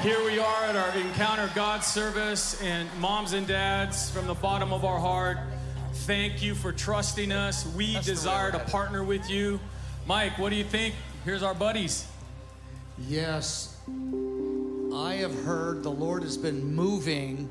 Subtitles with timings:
[0.00, 4.72] Here we are at our Encounter God service, and moms and dads, from the bottom
[4.72, 5.38] of our heart,
[5.92, 7.64] thank you for trusting us.
[7.74, 9.60] We desire to partner with you.
[10.06, 10.94] Mike, what do you think?
[11.24, 12.06] Here's our buddies.
[13.08, 17.48] Yes, I have heard the Lord has been moving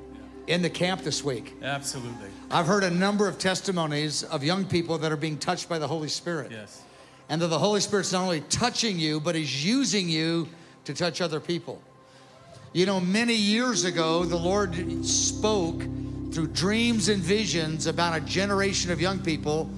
[0.48, 1.56] in the camp this week.
[1.64, 2.30] Absolutely.
[2.52, 5.88] I've heard a number of testimonies of young people that are being touched by the
[5.88, 6.52] Holy Spirit.
[6.52, 6.84] Yes.
[7.30, 10.50] And that the Holy Spirit's not only touching you, but He's using you
[10.84, 11.82] to touch other people.
[12.74, 15.84] You know, many years ago, the Lord spoke
[16.32, 19.70] through dreams and visions about a generation of young people.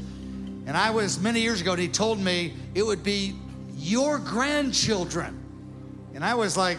[0.66, 3.35] And I was many years ago, and He told me it would be
[3.76, 5.38] your grandchildren.
[6.13, 6.77] And I was like,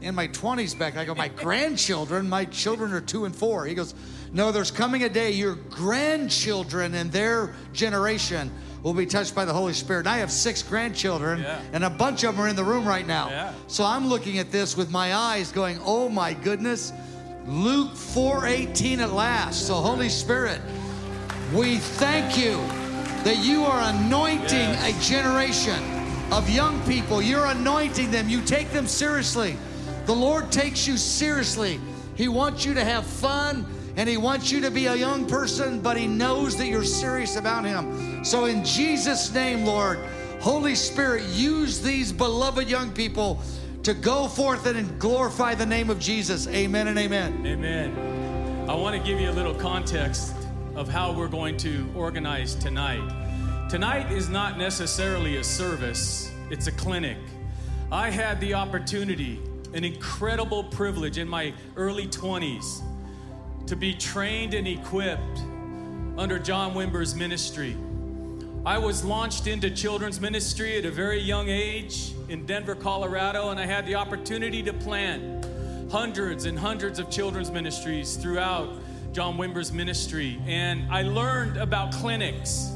[0.00, 3.66] in my 20s back, I go, my grandchildren, my children are two and four.
[3.66, 3.94] He goes,
[4.32, 8.50] no, there's coming a day your grandchildren and their generation
[8.86, 10.00] will be touched by the Holy Spirit.
[10.06, 11.58] And I have six grandchildren, Yeah.
[11.72, 13.28] and a bunch of them are in the room right now.
[13.28, 13.50] Yeah.
[13.66, 16.92] So I'm looking at this with my eyes going, oh my goodness,
[17.48, 19.66] Luke 4:18 at last.
[19.66, 20.60] So Holy Spirit,
[21.52, 22.58] we thank you
[23.24, 24.94] that you are anointing Yes.
[24.96, 25.82] a generation
[26.30, 27.20] of young people.
[27.20, 28.28] You're anointing them.
[28.28, 29.56] You take them seriously.
[30.06, 31.80] The Lord takes you seriously.
[32.14, 35.80] He wants you to have fun and He wants you to be a young person,
[35.80, 38.24] but He knows that you're serious about Him.
[38.24, 39.98] So, in Jesus' name, Lord,
[40.40, 43.40] Holy Spirit, use these beloved young people
[43.82, 46.46] to go forth and glorify the name of Jesus.
[46.48, 47.46] Amen and amen.
[47.46, 48.68] Amen.
[48.68, 50.34] I want to give you a little context
[50.74, 53.68] of how we're going to organize tonight.
[53.70, 57.16] Tonight is not necessarily a service, it's a clinic.
[57.90, 59.40] I had the opportunity,
[59.72, 62.82] an incredible privilege in my early 20s
[63.66, 65.40] to be trained and equipped
[66.16, 67.76] under John Wimber's ministry.
[68.64, 73.60] I was launched into children's ministry at a very young age in Denver, Colorado, and
[73.60, 75.46] I had the opportunity to plant
[75.90, 78.68] hundreds and hundreds of children's ministries throughout
[79.12, 80.40] John Wimber's ministry.
[80.46, 82.70] And I learned about clinics.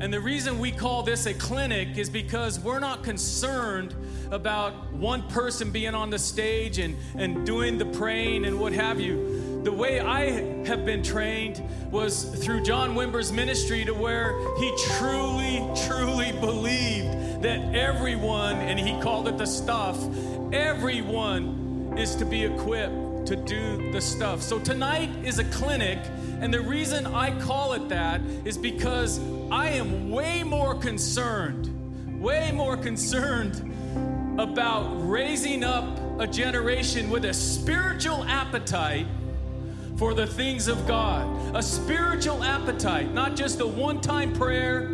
[0.00, 3.94] And the reason we call this a clinic is because we're not concerned
[4.32, 8.98] about one person being on the stage and, and doing the praying and what have
[9.00, 9.51] you.
[9.62, 11.62] The way I have been trained
[11.92, 19.00] was through John Wimber's ministry to where he truly, truly believed that everyone, and he
[19.00, 19.96] called it the stuff,
[20.52, 24.42] everyone is to be equipped to do the stuff.
[24.42, 26.00] So tonight is a clinic,
[26.40, 29.20] and the reason I call it that is because
[29.52, 37.32] I am way more concerned, way more concerned about raising up a generation with a
[37.32, 39.06] spiritual appetite
[40.02, 41.54] for the things of God.
[41.54, 44.86] A spiritual appetite, not just a one time prayer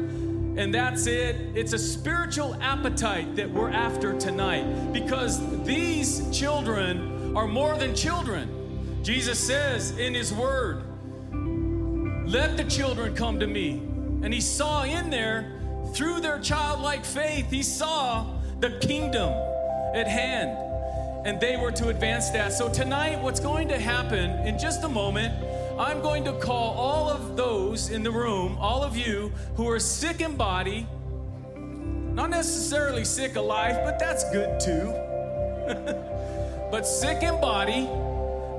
[0.59, 1.37] and that's it.
[1.55, 9.01] It's a spiritual appetite that we're after tonight because these children are more than children.
[9.03, 10.83] Jesus says in His Word,
[11.33, 13.79] Let the children come to me.
[14.23, 15.59] And He saw in there,
[15.95, 18.27] through their childlike faith, He saw
[18.61, 19.33] the kingdom
[19.95, 20.68] at hand
[21.25, 22.53] and they were to advance that.
[22.53, 25.35] So, tonight, what's going to happen in just a moment,
[25.79, 29.79] I'm going to call all of those in the room, all of you who are
[29.79, 30.87] sick in body,
[31.57, 34.93] not necessarily sick of life, but that's good too.
[36.71, 37.87] but sick in body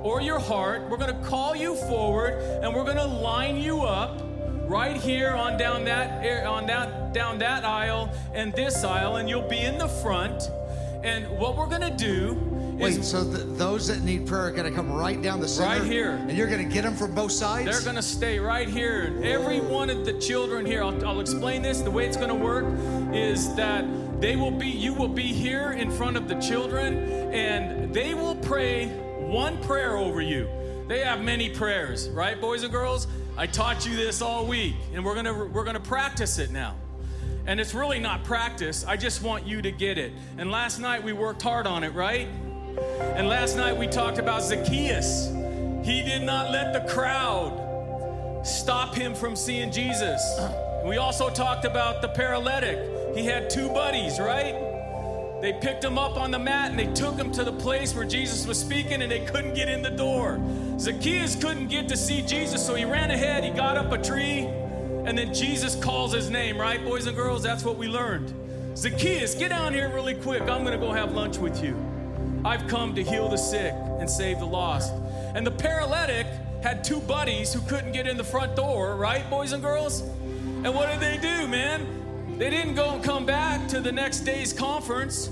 [0.03, 3.81] or your heart, we're going to call you forward and we're going to line you
[3.81, 4.21] up
[4.69, 9.27] right here on down that er, on that down that aisle and this aisle and
[9.27, 10.49] you'll be in the front.
[11.03, 12.97] And what we're going to do is.
[12.97, 15.79] Wait, so th- those that need prayer are going to come right down the center?
[15.79, 16.11] Right here.
[16.11, 17.65] And you're going to get them from both sides?
[17.65, 19.03] They're going to stay right here.
[19.03, 21.81] And every one of the children here, I'll, I'll explain this.
[21.81, 22.65] The way it's going to work
[23.13, 23.85] is that
[24.21, 28.35] they will be, you will be here in front of the children, and they will
[28.35, 30.49] pray one prayer over you.
[30.88, 33.07] They have many prayers, right, boys and girls?
[33.38, 36.75] I taught you this all week, and we're gonna we're gonna practice it now.
[37.49, 38.85] And it's really not practice.
[38.85, 40.13] I just want you to get it.
[40.37, 42.27] And last night we worked hard on it, right?
[43.15, 45.29] And last night we talked about Zacchaeus.
[45.83, 50.21] He did not let the crowd stop him from seeing Jesus.
[50.85, 52.77] We also talked about the paralytic.
[53.18, 54.53] He had two buddies, right?
[55.41, 58.06] They picked him up on the mat and they took him to the place where
[58.06, 60.39] Jesus was speaking and they couldn't get in the door.
[60.77, 64.47] Zacchaeus couldn't get to see Jesus, so he ran ahead, he got up a tree,
[65.09, 67.41] and then Jesus calls his name, right, boys and girls?
[67.41, 68.31] That's what we learned.
[68.77, 70.44] Zacchaeus, get down here really quick.
[70.44, 71.75] I'm going to go have lunch with you.
[72.45, 74.94] I've come to heal the sick and save the lost.
[75.33, 76.27] And the paralytic
[76.61, 80.01] had two buddies who couldn't get in the front door, right, boys and girls?
[80.01, 82.38] And what did they do, man?
[82.38, 85.31] They didn't go and come back to the next day's conference.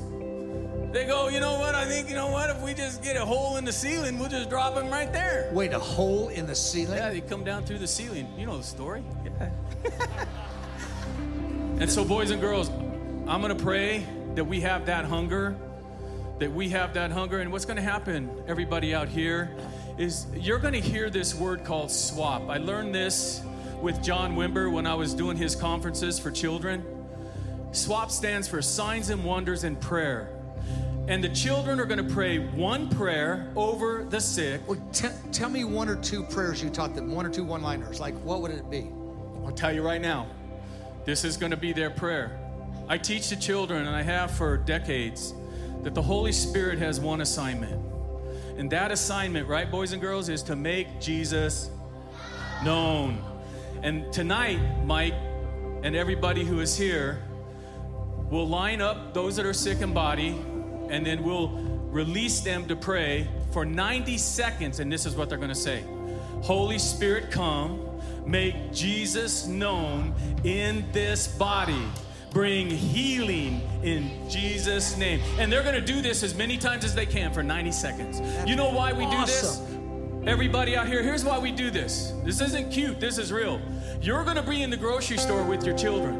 [0.97, 1.75] They go, you know what?
[1.75, 2.49] I think, you know what?
[2.49, 5.47] If we just get a hole in the ceiling, we'll just drop him right there.
[5.53, 6.97] Wait, a hole in the ceiling?
[6.97, 8.27] Yeah, they come down through the ceiling.
[8.35, 9.03] You know the story.
[9.23, 9.51] Yeah.
[11.79, 12.69] and so, boys and girls,
[13.27, 15.55] I'm going to pray that we have that hunger,
[16.39, 17.41] that we have that hunger.
[17.41, 19.55] And what's going to happen, everybody out here,
[19.99, 22.49] is you're going to hear this word called swap.
[22.49, 23.43] I learned this
[23.83, 26.83] with John Wimber when I was doing his conferences for children.
[27.71, 30.33] SWAP stands for Signs and Wonders and Prayer.
[31.07, 34.61] And the children are going to pray one prayer over the sick.
[34.67, 37.61] Well, t- tell me one or two prayers you taught them, one or two one
[37.61, 38.01] liners.
[38.01, 38.89] Like, what would it be?
[39.45, 40.27] I'll tell you right now,
[41.05, 42.37] this is going to be their prayer.
[42.89, 45.33] I teach the children, and I have for decades,
[45.83, 47.81] that the Holy Spirit has one assignment.
[48.57, 51.69] And that assignment, right, boys and girls, is to make Jesus
[52.65, 53.23] known.
[53.83, 55.13] And tonight, Mike
[55.83, 57.21] and everybody who is here
[58.29, 60.35] will line up those that are sick in body,
[60.89, 61.49] and then we'll
[61.89, 64.79] release them to pray for 90 seconds.
[64.79, 65.83] And this is what they're going to say
[66.41, 70.13] Holy Spirit, come, make Jesus known
[70.43, 71.83] in this body
[72.31, 75.21] bring healing in Jesus' name.
[75.39, 78.21] And they're going to do this as many times as they can for 90 seconds.
[78.47, 79.59] You know why we do this?
[80.25, 82.13] Everybody out here, here's why we do this.
[82.23, 83.61] This isn't cute, this is real.
[84.01, 86.15] You're going to be in the grocery store with your children.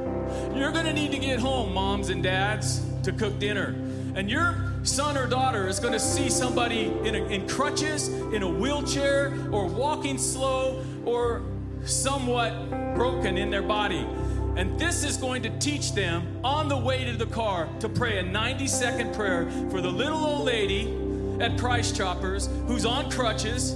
[0.55, 3.75] You're going to need to get home, moms and dads, to cook dinner.
[4.17, 8.41] And your son or daughter is going to see somebody in, a, in crutches, in
[8.41, 11.43] a wheelchair, or walking slow, or
[11.85, 14.07] somewhat broken in their body.
[14.55, 18.17] And this is going to teach them on the way to the car to pray
[18.17, 20.97] a 90 second prayer for the little old lady
[21.39, 23.73] at Price Choppers who's on crutches.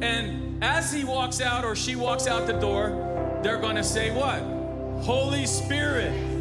[0.00, 4.10] And as he walks out or she walks out the door, they're going to say,
[4.16, 4.40] What?
[5.04, 6.33] Holy Spirit,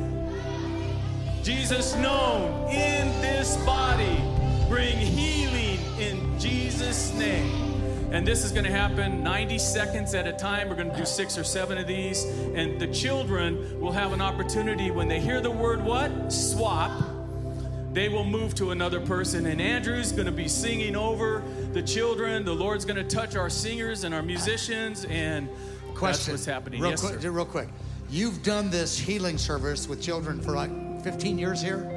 [1.43, 4.23] Jesus known in this body,
[4.69, 7.73] bring healing in Jesus' name.
[8.13, 10.69] And this is going to happen 90 seconds at a time.
[10.69, 12.23] We're going to do six or seven of these.
[12.23, 16.31] And the children will have an opportunity when they hear the word what?
[16.31, 16.91] Swap.
[17.91, 19.45] They will move to another person.
[19.47, 21.43] And Andrew's going to be singing over
[21.73, 22.45] the children.
[22.45, 25.03] The Lord's going to touch our singers and our musicians.
[25.05, 25.49] And
[25.93, 26.01] Question.
[26.01, 26.79] that's what's happening.
[26.79, 27.67] Real yes, quick, real quick.
[28.09, 30.69] You've done this healing service with children for like
[31.03, 31.89] 15 years here?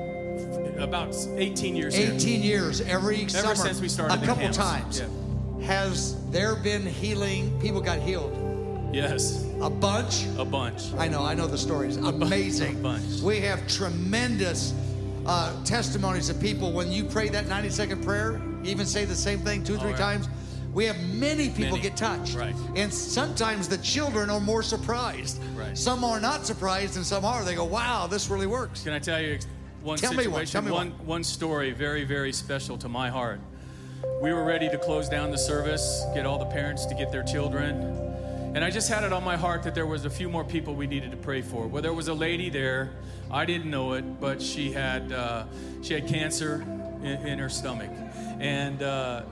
[0.79, 2.13] About 18 years here.
[2.13, 3.55] 18 years every summer.
[3.55, 4.57] since we started a couple camps.
[4.57, 5.01] times.
[5.01, 5.67] Yeah.
[5.67, 7.59] Has there been healing?
[7.61, 8.33] People got healed.
[8.93, 10.27] Yes, A bunch.
[10.39, 10.93] a bunch.
[10.97, 11.23] I know.
[11.23, 11.97] I know the stories.
[11.97, 12.77] Amazing.
[12.79, 13.21] a bunch.
[13.21, 14.75] We have tremendous
[15.27, 19.15] uh, testimonies of people when you pray that 90 second prayer, you even say the
[19.15, 19.99] same thing two, three right.
[19.99, 20.29] times.
[20.77, 21.81] We have many people Many.
[21.81, 22.37] get touched.
[22.37, 22.55] Right.
[22.75, 25.43] And sometimes the children are more surprised.
[25.55, 25.77] Right.
[25.77, 27.43] Some are not surprised and some are.
[27.45, 28.83] They go, wow, this really works.
[28.83, 29.39] Can I tell you
[29.83, 30.33] one Tell me situation?
[30.33, 31.07] one, tell me one, one.
[31.07, 33.41] one story very, very special to my heart.
[34.21, 37.23] We were ready to close down the service, get all the parents to get their
[37.23, 37.81] children.
[38.55, 40.75] And I just had it on my heart that there was a few more people
[40.75, 41.67] we needed to pray for.
[41.67, 42.91] Well, there was a lady there.
[43.31, 45.45] I didn't know it, but she had uh,
[45.81, 46.67] she had cancer
[47.03, 47.91] in, in her stomach,
[48.39, 49.23] and uh,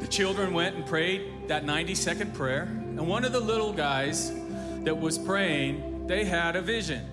[0.00, 2.62] the children went and prayed that 90 second prayer.
[2.62, 4.32] And one of the little guys
[4.84, 7.06] that was praying, they had a vision.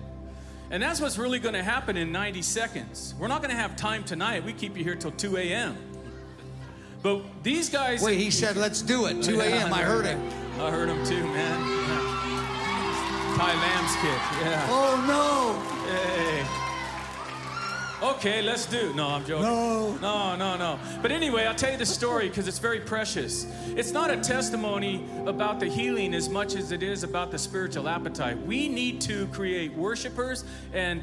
[0.70, 3.14] And that's what's really going to happen in 90 seconds.
[3.18, 4.44] We're not going to have time tonight.
[4.44, 5.76] We keep you here till 2 a.m.
[7.02, 8.02] But these guys.
[8.02, 9.22] Wait, he said, let's do it.
[9.22, 9.72] 2 a.m.
[9.72, 10.20] I heard him.
[10.60, 11.60] I heard him too, man.
[11.88, 13.36] Yeah.
[13.36, 14.20] Ty Lamb's kid.
[14.44, 14.66] Yeah.
[14.68, 15.54] Oh, no.
[15.92, 16.67] Hey.
[18.00, 18.94] Okay, let's do.
[18.94, 19.42] No, I'm joking.
[19.42, 19.92] No.
[19.96, 20.78] No, no, no.
[21.02, 23.44] But anyway, I'll tell you the story because it's very precious.
[23.68, 27.88] It's not a testimony about the healing as much as it is about the spiritual
[27.88, 28.40] appetite.
[28.46, 31.02] We need to create worshipers and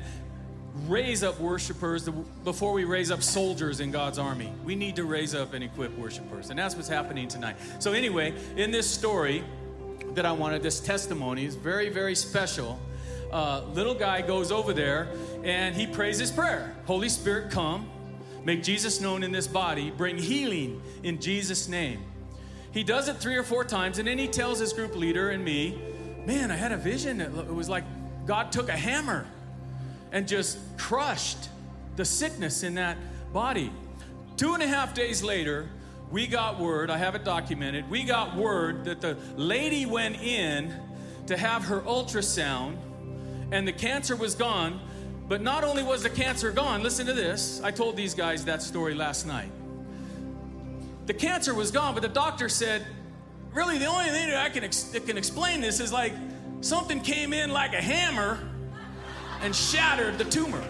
[0.87, 2.07] raise up worshipers
[2.45, 4.53] before we raise up soldiers in God's army.
[4.63, 6.49] We need to raise up and equip worshipers.
[6.49, 7.57] And that's what's happening tonight.
[7.79, 9.43] So, anyway, in this story
[10.13, 12.79] that I wanted, this testimony is very, very special.
[13.31, 15.09] Uh, little guy goes over there
[15.43, 17.89] and he prays his prayer Holy Spirit, come,
[18.43, 22.03] make Jesus known in this body, bring healing in Jesus' name.
[22.71, 25.43] He does it three or four times, and then he tells his group leader and
[25.43, 25.79] me,
[26.25, 27.21] Man, I had a vision.
[27.21, 27.83] It was like
[28.25, 29.27] God took a hammer
[30.11, 31.49] and just crushed
[31.95, 32.97] the sickness in that
[33.31, 33.71] body.
[34.35, 35.69] Two and a half days later,
[36.11, 40.73] we got word, I have it documented, we got word that the lady went in
[41.27, 42.77] to have her ultrasound
[43.55, 44.81] and the cancer was gone.
[45.29, 47.61] But not only was the cancer gone, listen to this.
[47.63, 49.49] I told these guys that story last night.
[51.05, 52.85] The cancer was gone, but the doctor said,
[53.53, 56.13] really, the only thing that I can, ex- that can explain this is like
[56.59, 58.39] something came in like a hammer
[59.41, 60.63] and shattered the tumor.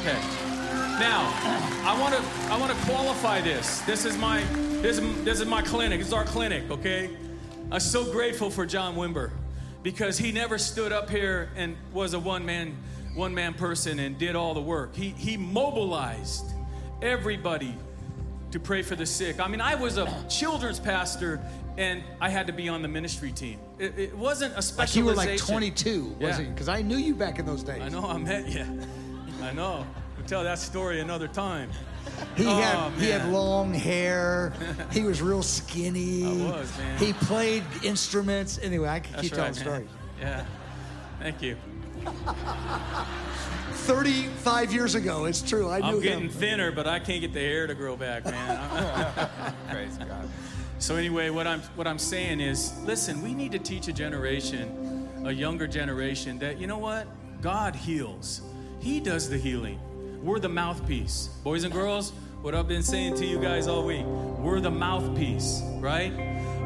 [0.00, 0.20] Okay.
[1.00, 1.32] Now,
[1.84, 3.80] I want to I want to qualify this.
[3.80, 4.42] This is my
[4.82, 5.98] this is, this is my clinic.
[5.98, 7.10] This is our clinic, okay?
[7.72, 9.30] I'm so grateful for John Wimber
[9.84, 12.76] because he never stood up here and was a one man
[13.14, 14.96] one man person and did all the work.
[14.96, 16.52] He he mobilized
[17.00, 17.76] everybody
[18.50, 19.38] to pray for the sick.
[19.38, 21.40] I mean, I was a children's pastor
[21.76, 23.58] and I had to be on the ministry team.
[23.78, 26.26] It, it wasn't a Like you were like 22, Yeah.
[26.28, 27.82] wasn't Because I knew you back in those days.
[27.82, 28.66] I know I met you.
[29.42, 29.86] I know.
[30.26, 31.70] Tell that story another time.
[32.36, 34.52] He Oh, had he had oh, long hair.
[34.92, 36.24] he was real skinny.
[36.24, 36.98] I was, man.
[36.98, 38.58] He played instruments.
[38.62, 39.88] Anyway, I could That's keep right, telling man.
[39.88, 39.88] stories.
[40.20, 40.44] Yeah.
[41.20, 41.56] Thank you.
[43.72, 45.70] 35 years ago, it's true.
[45.70, 46.28] I knew I'm getting him.
[46.30, 49.30] thinner, but I can't get the hair to grow back, man.
[49.70, 50.28] Praise God.
[50.78, 55.08] so anyway, what I'm what I'm saying is, listen, we need to teach a generation,
[55.24, 57.06] a younger generation, that you know what?
[57.40, 58.40] God heals.
[58.80, 59.78] He does the healing.
[60.24, 61.28] We're the mouthpiece.
[61.44, 65.60] Boys and girls, what I've been saying to you guys all week, we're the mouthpiece,
[65.80, 66.14] right?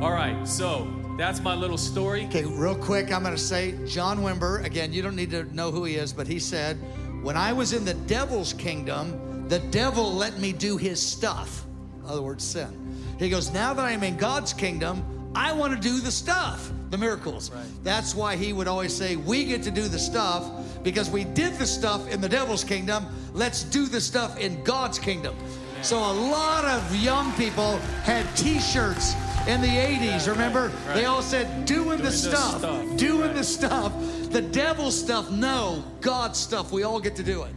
[0.00, 0.88] All right, so
[1.18, 2.26] that's my little story.
[2.26, 4.64] Okay, real quick, I'm going to say John Wimber.
[4.64, 6.76] Again, you don't need to know who he is, but he said,
[7.20, 11.64] When I was in the devil's kingdom, the devil let me do his stuff.
[12.04, 12.96] In other words, sin.
[13.18, 16.98] He goes, Now that I'm in God's kingdom, I want to do the stuff, the
[16.98, 17.50] miracles.
[17.82, 20.48] That's why he would always say, We get to do the stuff
[20.90, 23.06] because we did the stuff in the devil's kingdom.
[23.34, 25.36] Let's do the stuff in God's kingdom.
[25.82, 29.14] So a lot of young people had t shirts
[29.46, 30.72] in the 80s, remember?
[30.86, 30.94] right.
[30.94, 33.34] They all said, Doing, the, the stuff, stuff, doing right.
[33.34, 33.92] the stuff.
[34.30, 35.84] The devil stuff, no.
[36.00, 37.52] God stuff, we all get to do it.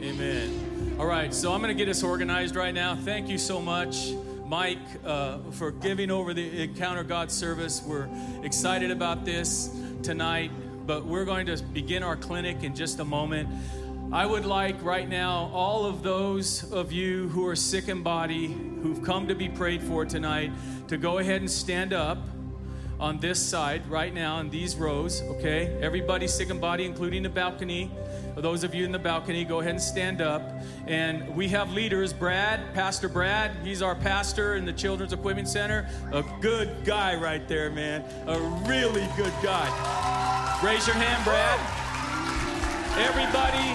[0.00, 0.96] Amen.
[0.98, 2.94] All right, so I'm going to get us organized right now.
[2.94, 4.12] Thank you so much,
[4.46, 7.82] Mike, uh, for giving over the Encounter God service.
[7.84, 8.08] We're
[8.42, 9.70] excited about this
[10.02, 10.50] tonight,
[10.86, 13.48] but we're going to begin our clinic in just a moment.
[14.12, 18.48] I would like right now all of those of you who are sick in body,
[18.82, 20.50] who've come to be prayed for tonight,
[20.88, 22.18] to go ahead and stand up
[23.00, 25.76] on this side right now in these rows, okay?
[25.80, 27.90] Everybody sick in body, including the balcony.
[28.36, 30.42] Those of you in the balcony, go ahead and stand up.
[30.86, 35.88] And we have leaders Brad, Pastor Brad, he's our pastor in the Children's Equipment Center.
[36.12, 38.04] A good guy right there, man.
[38.26, 38.38] A
[38.68, 40.60] really good guy.
[40.62, 41.58] Raise your hand, Brad.
[42.98, 43.70] Everybody,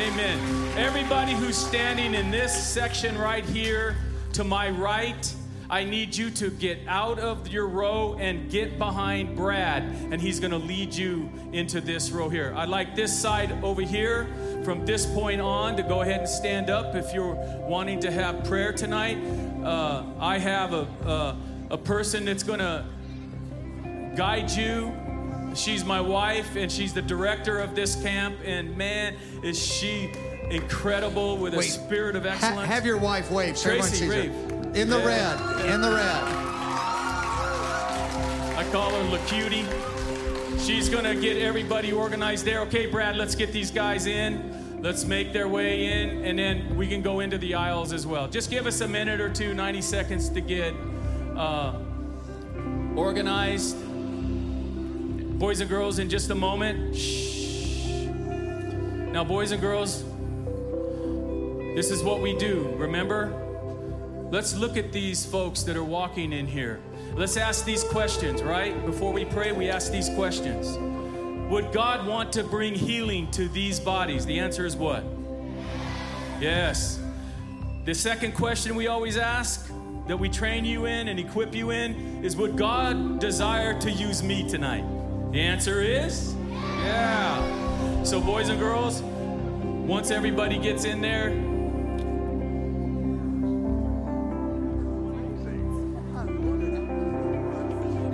[0.00, 0.78] amen.
[0.78, 3.96] Everybody who's standing in this section right here
[4.32, 5.34] to my right,
[5.70, 10.40] I need you to get out of your row and get behind Brad, and he's
[10.40, 12.54] gonna lead you into this row here.
[12.56, 14.28] I'd like this side over here
[14.64, 17.34] from this point on to go ahead and stand up if you're
[17.68, 19.18] wanting to have prayer tonight.
[19.62, 21.36] Uh, I have a, a,
[21.72, 22.86] a person that's gonna
[24.16, 24.94] guide you.
[25.54, 28.36] She's my wife, and she's the director of this camp.
[28.44, 30.10] And man, is she
[30.50, 32.68] incredible with a spirit of Ha- excellence.
[32.68, 34.32] have your wife wave so Tracy, wave.
[34.74, 35.06] In the Yeah.
[35.06, 36.22] red, in the red.
[38.56, 39.64] I call her La Cutie.
[40.60, 42.60] She's gonna get everybody organized there.
[42.62, 44.54] Okay, Brad, let's get these guys in.
[44.82, 48.28] Let's make their way in, and then we can go into the aisles as well.
[48.28, 50.74] Just give us a minute or two, 90 seconds to get
[51.36, 51.72] uh,
[52.94, 53.76] organized.
[55.38, 56.96] Boys and girls, in just a moment.
[56.96, 58.06] Shh.
[59.12, 60.04] Now, boys and girls,
[61.74, 63.32] this is what we do, remember?
[64.30, 66.80] Let's look at these folks that are walking in here.
[67.14, 68.84] Let's ask these questions, right?
[68.84, 70.76] Before we pray, we ask these questions.
[71.50, 74.26] Would God want to bring healing to these bodies?
[74.26, 75.02] The answer is what?
[76.40, 77.00] Yes.
[77.86, 79.70] The second question we always ask
[80.06, 84.22] that we train you in and equip you in is Would God desire to use
[84.22, 84.84] me tonight?
[85.32, 86.34] The answer is
[86.84, 88.02] yeah.
[88.04, 91.30] So, boys and girls, once everybody gets in there,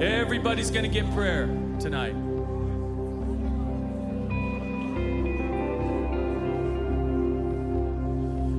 [0.04, 1.46] Everybody's going to get prayer
[1.80, 2.12] tonight.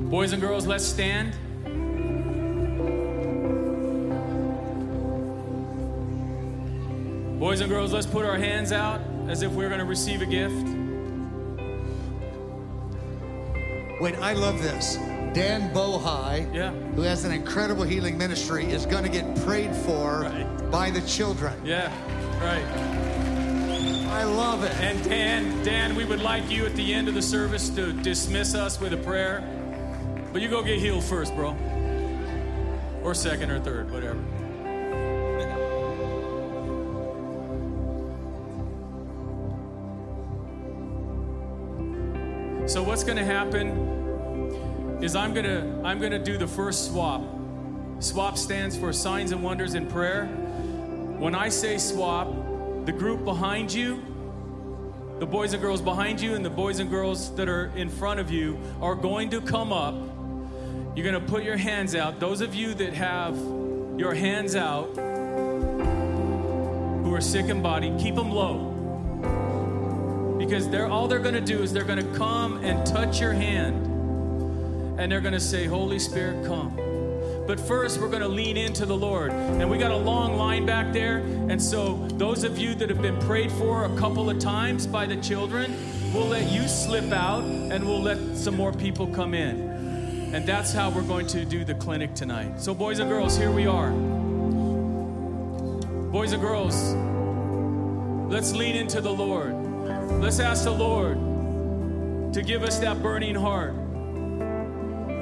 [0.10, 1.34] Boys and girls, let's stand.
[7.40, 10.26] Boys and girls, let's put our hands out as if we're going to receive a
[10.26, 10.68] gift.
[14.02, 14.98] Wait, I love this.
[15.36, 16.72] Dan Bohi, Yeah.
[16.96, 20.72] who has an incredible healing ministry, is going to get prayed for Right.
[20.72, 21.54] by the children.
[21.66, 21.92] Yeah,
[22.42, 22.64] right.
[24.14, 24.72] I love it.
[24.80, 28.56] And Dan, Dan, we would like you at the end of the service to dismiss
[28.56, 29.44] us with a prayer.
[30.32, 31.54] But you go get healed first, bro.
[33.04, 34.20] Or second or third, whatever.
[42.68, 43.85] So what's going to happen
[45.02, 47.22] is I'm gonna I'm gonna do the first swap.
[48.00, 50.26] Swap stands for signs and wonders in prayer.
[50.26, 52.28] When I say swap,
[52.86, 54.04] the group behind you,
[55.20, 58.20] the boys and girls behind you, and the boys and girls that are in front
[58.20, 59.96] of you are going to come up.
[60.96, 62.20] You're gonna put your hands out.
[62.20, 63.36] Those of you that have
[63.98, 64.96] your hands out,
[67.04, 68.74] who are sick in body, keep them low.
[70.38, 73.95] Because they're all they're gonna do is they're gonna come and touch your hand.
[74.98, 76.78] And they're gonna say, Holy Spirit, come.
[77.48, 79.32] But first, we're going to lean into the Lord.
[79.32, 81.18] And we got a long line back there.
[81.18, 85.06] And so, those of you that have been prayed for a couple of times by
[85.06, 85.76] the children,
[86.12, 90.34] we'll let you slip out and we'll let some more people come in.
[90.34, 92.60] And that's how we're going to do the clinic tonight.
[92.60, 93.92] So, boys and girls, here we are.
[96.12, 96.76] Boys and girls,
[98.32, 99.54] let's lean into the Lord.
[100.20, 103.85] Let's ask the Lord to give us that burning heart.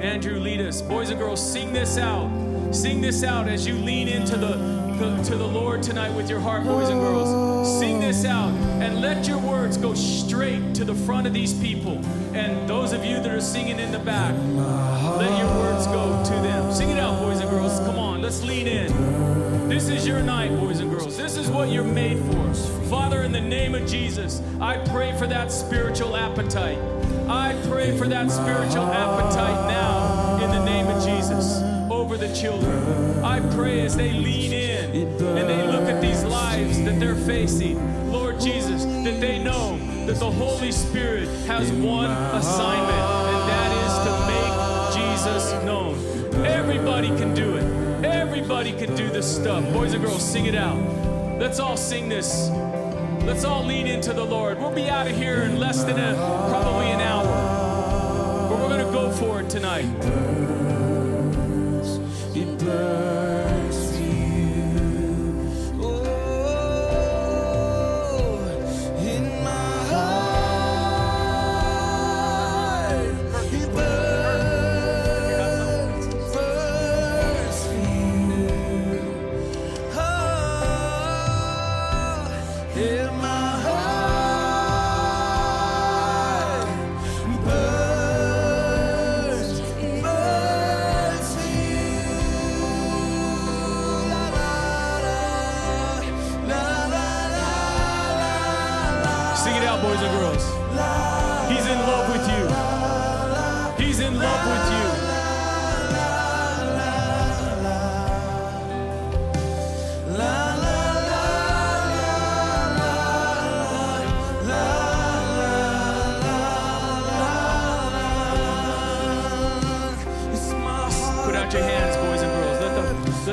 [0.04, 0.82] Andrew, lead us.
[0.82, 2.30] Boys and girls, sing this out.
[2.74, 4.52] Sing this out as you lean into the,
[4.98, 7.78] the, to the Lord tonight with your heart, boys and girls.
[7.80, 12.04] Sing this out and let your words go straight to the front of these people.
[12.34, 14.34] And those of you that are singing in the back,
[15.16, 16.70] let your words go to them.
[16.70, 17.78] Sing it out, boys and girls.
[17.80, 19.68] Come on, let's lean in.
[19.70, 21.16] This is your night, boys and girls.
[21.16, 22.54] This is what you're made for.
[22.90, 26.78] Father, in the name of Jesus, I pray for that spiritual appetite.
[27.28, 33.24] I pray for that spiritual appetite now in the name of Jesus over the children.
[33.24, 38.12] I pray as they lean in and they look at these lives that they're facing,
[38.12, 43.94] Lord Jesus, that they know that the Holy Spirit has one assignment, and that is
[44.04, 45.96] to make Jesus known.
[46.44, 48.04] Everybody can do it.
[48.04, 49.64] Everybody can do this stuff.
[49.72, 50.78] Boys and girls, sing it out.
[51.38, 52.50] Let's all sing this.
[53.26, 54.58] Let's all lean into the Lord.
[54.58, 56.14] We'll be out of here in less than a
[56.50, 57.24] probably an hour.
[58.50, 60.63] But we're gonna go for it tonight.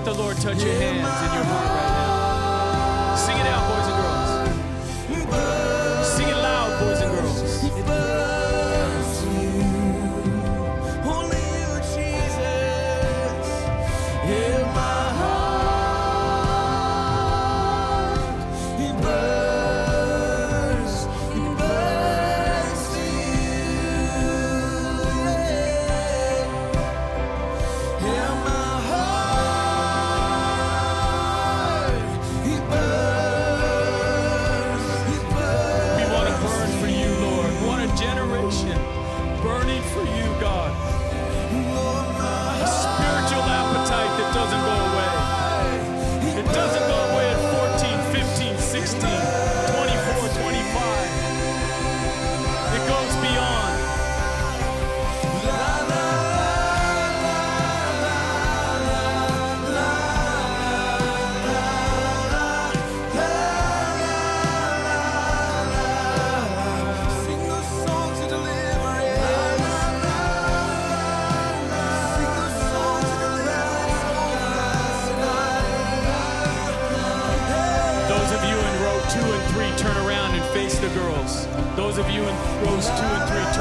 [0.03, 3.15] Let the Lord touch your hands and your heart right now.
[3.15, 3.70] Sing it out,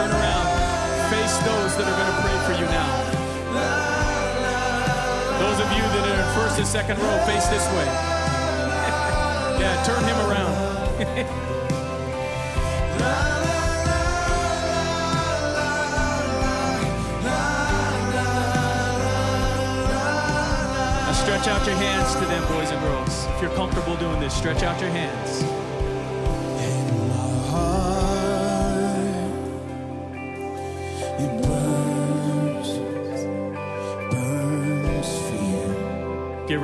[0.00, 0.48] turn around,
[1.12, 2.88] face those that are going to pray for you now.
[5.38, 7.84] Those of you that are in first and second row, face this way.
[9.60, 11.36] yeah, turn him around.
[21.30, 23.26] Stretch out your hands to them, boys and girls.
[23.36, 25.49] If you're comfortable doing this, stretch out your hands.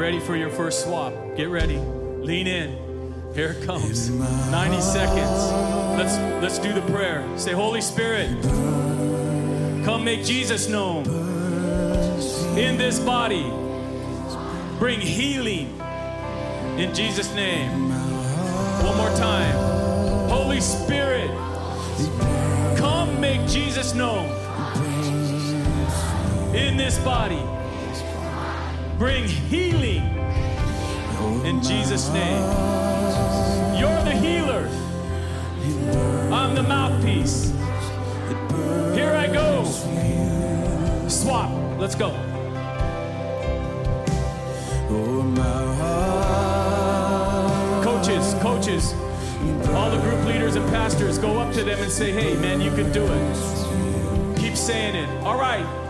[0.07, 1.13] Ready for your first swap.
[1.35, 1.79] Get ready.
[1.79, 3.33] Lean in.
[3.35, 4.09] Here it comes.
[4.09, 5.51] 90 seconds.
[5.99, 7.27] Let's let's do the prayer.
[7.37, 8.31] Say, Holy Spirit,
[9.85, 11.07] come make Jesus known
[12.57, 13.51] in this body.
[14.79, 15.77] Bring healing
[16.79, 17.91] in Jesus' name.
[18.85, 19.57] One more time.
[20.29, 21.33] Holy Spirit,
[22.79, 24.27] come make Jesus known
[26.55, 27.56] in this body.
[28.99, 30.03] Bring healing
[31.45, 32.43] in Jesus' name.
[33.79, 34.67] You're the healer.
[36.33, 37.53] I'm the mouthpiece.
[38.95, 39.65] Here I go.
[41.09, 41.51] Swap.
[41.79, 42.11] Let's go.
[47.83, 48.95] Coaches, coaches,
[49.75, 52.71] all the group leaders and pastors, go up to them and say, hey, man, you
[52.71, 54.39] can do it.
[54.39, 55.09] Keep saying it.
[55.23, 55.86] All right.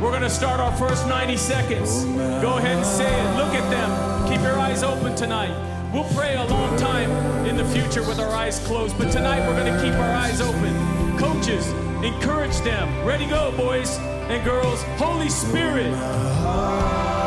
[0.00, 2.04] We're going to start our first 90 seconds.
[2.04, 3.36] Go ahead and say it.
[3.36, 4.28] Look at them.
[4.28, 5.50] Keep your eyes open tonight.
[5.92, 7.10] We'll pray a long time
[7.46, 10.40] in the future with our eyes closed, but tonight we're going to keep our eyes
[10.40, 11.18] open.
[11.18, 11.66] Coaches,
[12.04, 13.04] encourage them.
[13.04, 14.84] Ready, go, boys and girls.
[14.98, 15.92] Holy Spirit,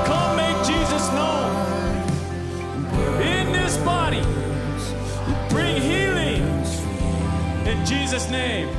[0.05, 1.51] come make Jesus known
[3.21, 4.21] in this body.
[5.49, 6.41] Bring healing
[7.67, 8.69] in Jesus' name.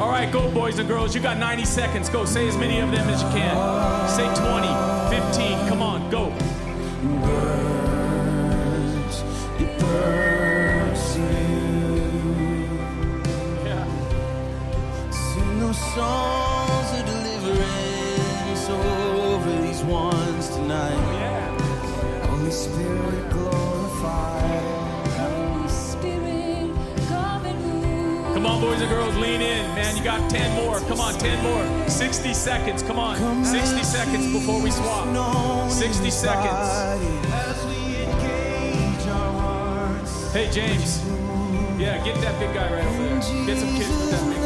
[0.00, 1.14] All right, go, boys and girls.
[1.14, 2.08] You got 90 seconds.
[2.08, 4.08] Go, say as many of them as you can.
[4.08, 4.66] Say 20,
[5.14, 5.68] 15.
[5.68, 6.28] Come on, go.
[9.58, 11.16] It burns
[13.62, 13.84] Yeah.
[15.10, 16.39] Sing songs
[28.70, 29.66] boys and girls, lean in.
[29.74, 30.78] Man, you got 10 more.
[30.80, 31.88] Come on, 10 more.
[31.88, 32.82] 60 seconds.
[32.82, 33.44] Come on.
[33.44, 35.06] 60 seconds before we swap.
[35.70, 36.68] 60 seconds.
[37.32, 40.32] As we engage our hearts.
[40.32, 41.04] Hey, James.
[41.80, 43.46] Yeah, get that big guy right over there.
[43.46, 44.42] Get some kids with that big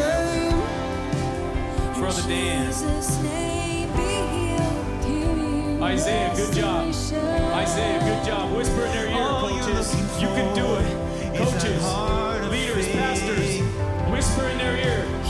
[1.92, 1.98] guy.
[1.98, 2.66] Brother Dan.
[2.66, 5.04] Jesus' name be healed.
[5.04, 6.86] Hear Isaiah, good job.
[6.86, 7.44] restoration.
[7.52, 8.56] Isaiah, good job.
[8.56, 9.94] Whisper in their ear, coaches.
[10.20, 11.36] You can do it.
[11.36, 12.33] Coaches,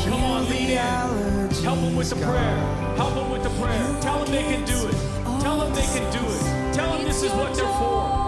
[0.05, 0.79] Come on, lean in.
[1.65, 2.57] Help them with the prayer.
[2.97, 4.01] Help them with the prayer.
[4.01, 4.95] Tell them they can do it.
[5.41, 6.75] Tell them they can do it.
[6.75, 8.25] Tell them this is what they're for.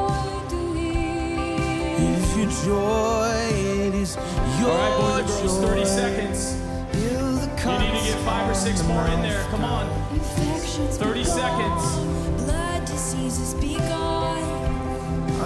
[1.98, 4.16] It is your joy, it is
[4.58, 6.66] your All right, boys and girls, 30 seconds.
[6.94, 9.44] You need to get five or six more in there.
[9.50, 9.86] Come on.
[10.18, 12.44] 30 seconds.
[12.44, 14.42] Blood diseases be gone.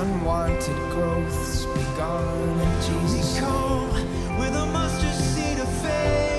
[0.01, 3.39] Unwanted growths be gone in Jesus.
[4.41, 6.30] With a mustard seed of faith,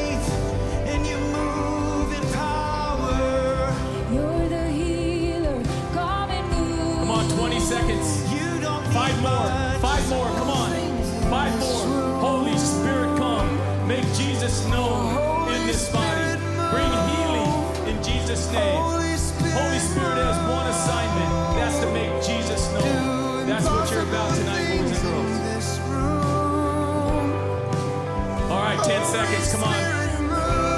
[28.91, 29.51] 10 seconds.
[29.53, 29.75] Come on.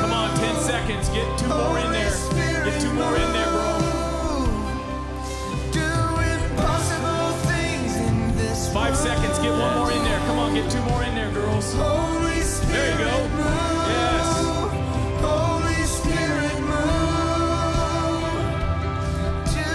[0.02, 1.10] Come on, 10 seconds.
[1.10, 2.12] Get two more in there.
[2.66, 3.70] Get two more in there, bro.
[5.72, 5.90] Do
[6.38, 9.40] impossible things in this Five seconds.
[9.40, 10.20] Get one more in there.
[10.28, 11.74] Come on, get two more in there, girls.
[11.74, 13.18] Holy Spirit, There you go.
[13.94, 14.28] Yes.
[15.26, 18.38] Holy Spirit, move.
[19.58, 19.72] Do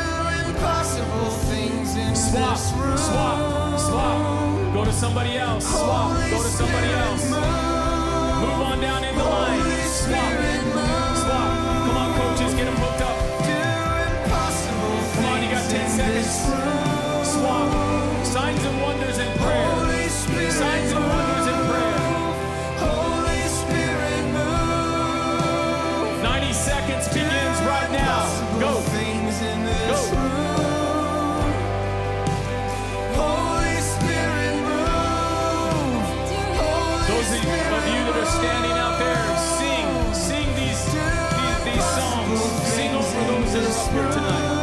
[0.47, 2.97] impossible things in Swap, this room.
[2.97, 4.75] swap, swap.
[4.75, 5.67] Go to somebody else.
[5.67, 6.13] Swap.
[6.31, 7.78] Go to somebody else.
[8.41, 9.61] Move on down in the line.
[9.87, 10.33] Swap.
[11.23, 11.51] Swap.
[11.87, 13.17] Come on, coaches, get them hooked up.
[13.47, 13.57] Do
[14.23, 16.78] impossible Come on, you got 10 seconds.
[43.91, 44.58] Here tonight.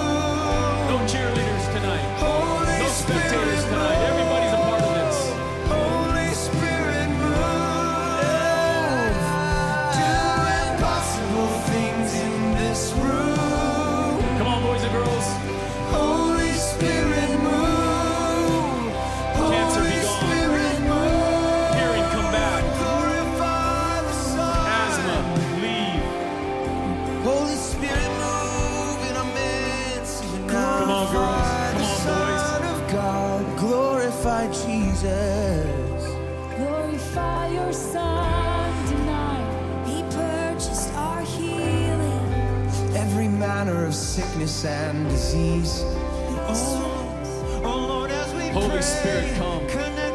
[48.55, 49.67] Holy Spirit, come.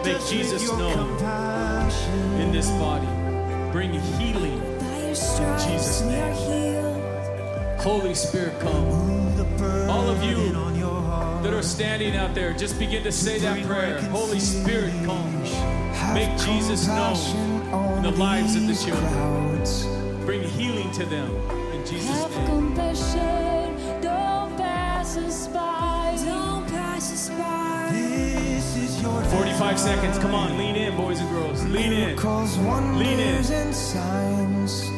[0.03, 1.11] Make Jesus known
[2.41, 3.07] in this body.
[3.71, 4.63] Bring healing.
[5.15, 7.01] Stripes Jesus' name.
[7.81, 8.87] Holy Spirit, come.
[9.91, 10.53] All of you
[11.43, 14.01] that are standing out there, just begin to say that prayer.
[14.05, 15.43] Holy Spirit, come.
[16.15, 17.19] Make Jesus known
[17.99, 20.25] in the lives of the children.
[20.25, 21.31] Bring healing to them
[21.75, 23.40] in Jesus' name.
[29.71, 30.19] Your 45 seconds.
[30.19, 31.65] Come on, lean in, boys and girls.
[31.67, 32.01] Lean in.
[32.01, 33.57] Miracles, wonders, in.
[33.57, 34.91] and signs.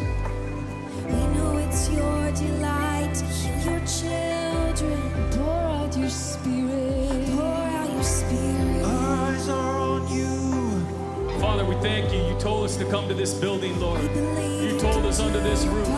[1.06, 5.30] We know it's your delight to heal your children.
[5.32, 7.28] Pour out your spirit.
[7.30, 8.85] Pour out your spirit.
[8.85, 11.40] eyes are on you.
[11.40, 12.20] Father, we thank you.
[12.20, 14.02] You told us to come to this building, Lord.
[14.02, 15.88] You told us under this roof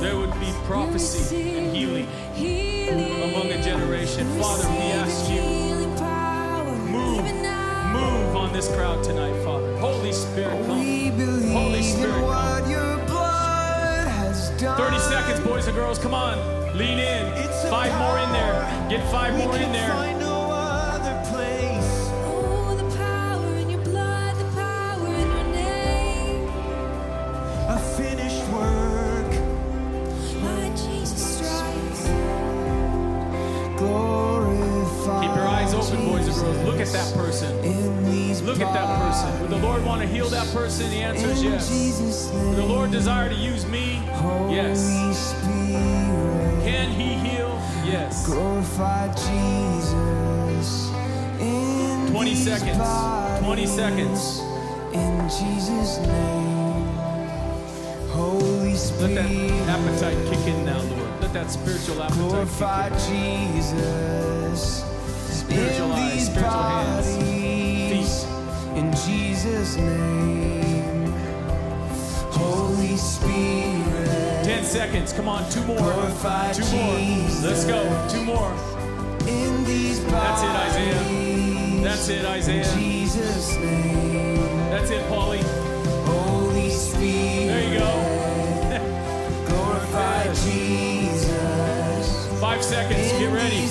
[0.00, 2.06] there would be prophecy and healing.
[2.34, 3.34] Healing.
[3.34, 4.26] among a generation.
[4.38, 5.75] Father, we ask you,
[8.56, 9.76] this crowd tonight, Father.
[9.76, 10.78] Holy Spirit, come.
[10.78, 12.70] We believe Holy Spirit, come.
[12.70, 14.78] your blood has done.
[14.78, 15.98] 30 seconds, boys and girls.
[15.98, 16.38] Come on.
[16.74, 17.32] Lean in.
[17.68, 18.86] Five more in there.
[18.88, 20.15] Get five more in there.
[40.16, 40.88] Heal that person?
[40.90, 42.30] The answer is yes.
[42.32, 42.64] Would the.
[42.64, 44.00] Lord desire to use me?
[44.50, 45.34] Yes.
[46.64, 47.52] Can he heal?
[47.84, 48.26] Yes.
[48.26, 50.90] Glorify Jesus.
[51.40, 52.78] In 20 seconds.
[53.44, 54.40] 20 seconds.
[54.94, 56.86] In Jesus' name.
[58.16, 59.30] Holy Let that
[59.68, 61.20] appetite kick in now, Lord.
[61.20, 63.52] Let that spiritual appetite Glorify kick in.
[63.56, 64.82] Jesus.
[65.28, 68.24] Spiritual eyes, these spiritual hands, bodies.
[68.76, 69.95] In Jesus' name.
[74.44, 75.12] 10 seconds.
[75.12, 75.76] Come on, two more.
[75.78, 76.96] Glorify Two more.
[76.96, 77.44] Jesus.
[77.44, 78.08] Let's go.
[78.08, 78.52] Two more.
[79.28, 80.04] In these.
[80.06, 81.82] That's it, Isaiah.
[81.82, 82.74] That's it, Isaiah.
[82.74, 84.36] Jesus' name.
[84.70, 85.42] That's it, Paulie.
[86.06, 87.46] Holy Spirit.
[87.48, 87.92] There you go.
[89.48, 92.40] Glorify Jesus.
[92.40, 93.12] Five seconds.
[93.12, 93.66] Get ready.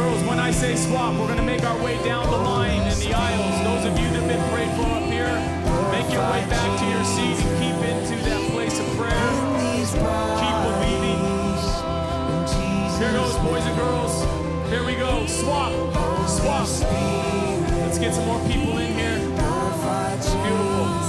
[0.00, 3.12] Girls, when I say swap, we're to make our way down the line in the
[3.12, 3.56] aisles.
[3.68, 5.34] Those of you that have been prayed for up here,
[5.94, 9.28] make your way back to your seat and keep into that place of prayer.
[10.40, 11.20] Keep believing.
[13.00, 14.14] Here goes, boys and girls.
[14.70, 15.26] Here we go.
[15.26, 15.72] Swap.
[16.28, 16.68] Swap.
[17.82, 19.18] Let's get some more people in here.
[20.44, 20.99] Beautiful.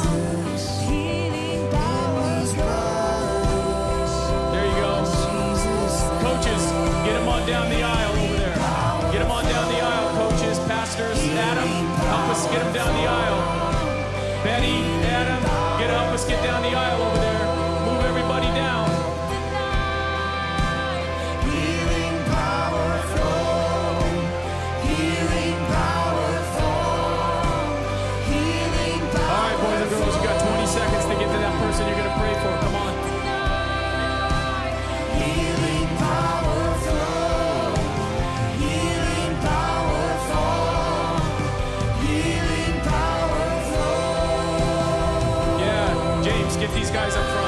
[12.42, 14.44] Us get them down the aisle.
[14.44, 15.44] Betty, Adam,
[15.80, 17.21] get help us get down the aisle
[46.94, 47.41] guys up front.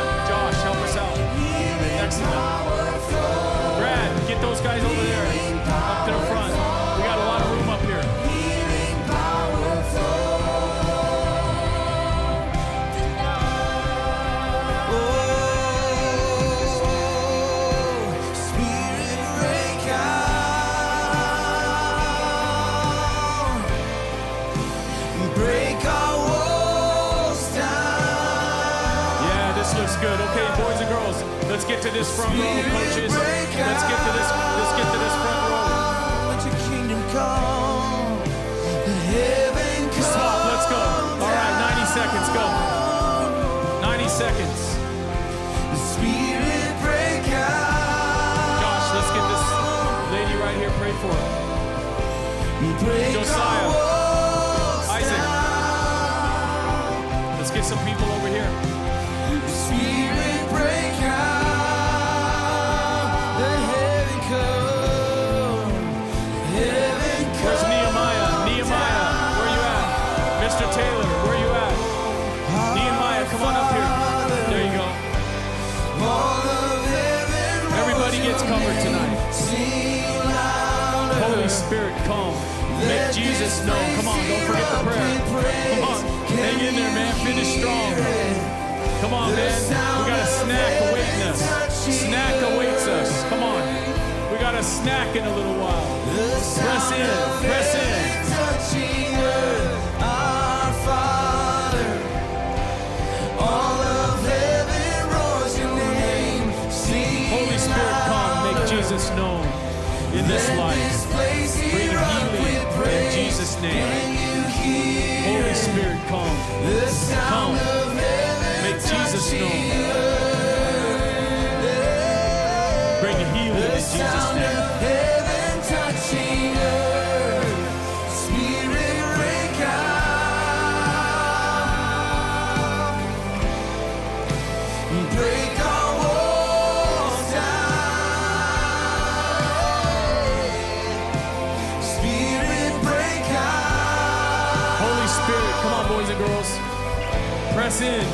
[147.74, 148.06] Press in.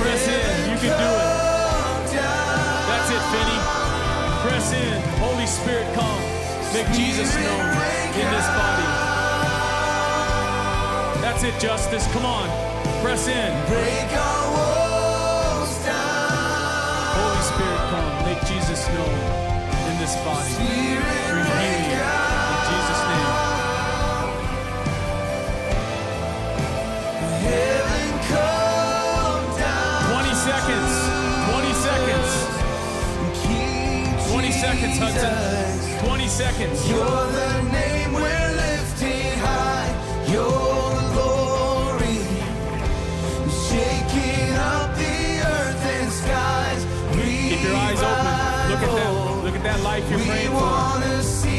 [0.00, 0.70] Press in.
[0.70, 2.16] You can do it.
[2.88, 3.60] That's it, Finney.
[4.40, 5.02] Press in.
[5.20, 6.22] Holy Spirit, come.
[6.72, 7.68] Make Jesus known
[8.16, 8.88] in this body.
[11.20, 12.10] That's it, Justice.
[12.14, 12.48] Come on.
[13.02, 13.52] Press in.
[13.68, 17.12] Break our walls down.
[17.20, 18.24] Holy Spirit, come.
[18.24, 21.17] Make Jesus known in this body.
[34.78, 36.06] Seconds, Hudson.
[36.06, 36.88] 20 seconds.
[36.88, 39.90] You're the name we're lifting high.
[40.30, 40.50] Your
[41.12, 42.18] glory
[43.66, 46.86] shaking up the earth and skies.
[47.14, 48.70] Keep your eyes open.
[48.70, 49.44] Look at that.
[49.44, 50.54] Look at that life you're praying for.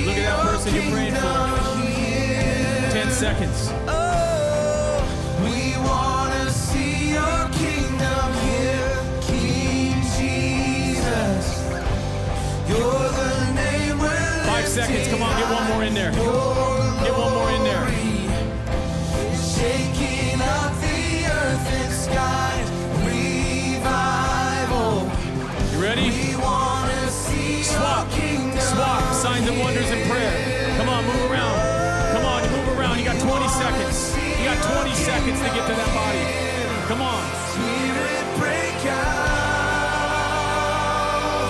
[0.06, 1.22] Look at that person you're praying for.
[1.22, 2.90] kingdom here.
[2.92, 3.70] 10 seconds.
[3.88, 4.10] Oh,
[14.70, 15.08] seconds.
[15.08, 16.12] Come on, get one more in there.
[16.12, 17.90] Get one more in there.
[19.34, 22.70] Shaking up the earth and skies,
[23.02, 25.10] revival.
[25.74, 26.14] You ready?
[26.14, 28.12] We wanna see Swap.
[28.14, 29.02] Swap.
[29.14, 30.32] Signs and wonders in prayer.
[30.78, 31.58] Come on, move around.
[32.14, 33.00] Come on, move around.
[33.00, 34.16] You got 20 seconds.
[34.38, 36.22] You got 20 seconds to get to that body.
[36.86, 37.26] Come on.
[37.58, 40.30] Spirit break out.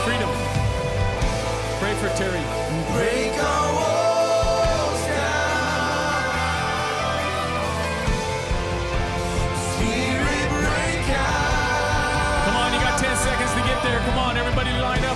[0.08, 0.32] Freedom.
[1.84, 2.59] Pray for Terry.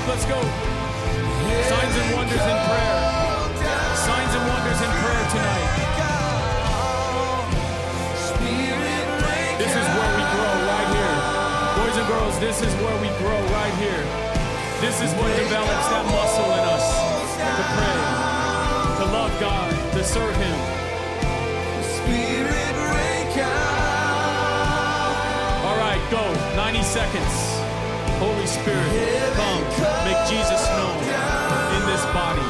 [0.06, 0.36] Let's go.
[0.36, 2.98] Signs and wonders in prayer.
[3.96, 5.70] Signs and wonders in prayer tonight.
[9.58, 11.16] This is where we grow right here.
[11.80, 14.04] Boys and girls, this is where we grow right here.
[14.82, 16.88] This is what develops that muscle in us
[17.40, 18.00] to pray,
[19.00, 20.60] to love God, to serve Him.
[25.64, 26.56] All right, go.
[26.58, 27.63] 90 seconds.
[28.20, 28.90] Holy Spirit,
[29.36, 29.64] come.
[30.06, 30.98] Make Jesus known
[31.78, 32.46] in this body.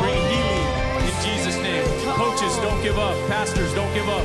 [0.00, 0.70] Bring healing
[1.06, 1.84] in Jesus' name.
[2.16, 3.14] Coaches, don't give up.
[3.28, 4.24] Pastors, don't give up.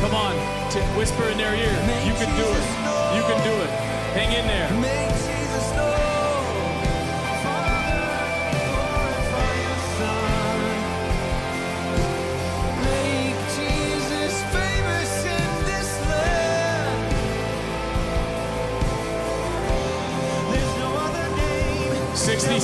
[0.00, 0.34] Come on,
[0.96, 1.74] whisper in their ear.
[2.06, 2.66] You can do it.
[3.16, 3.70] You can do it.
[4.14, 5.33] Hang in there.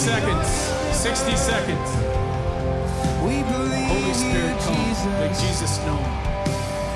[0.00, 0.48] Seconds.
[0.96, 1.90] 60 seconds.
[3.20, 4.74] We believe Holy Spirit, come.
[4.74, 5.04] Jesus.
[5.20, 6.04] Make Jesus known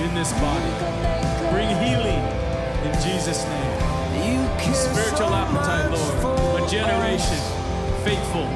[0.01, 0.73] in this body.
[1.53, 2.25] Bring healing
[2.87, 3.75] in Jesus' name.
[4.75, 6.63] Spiritual appetite, Lord.
[6.63, 7.39] A generation
[8.05, 8.47] faithful,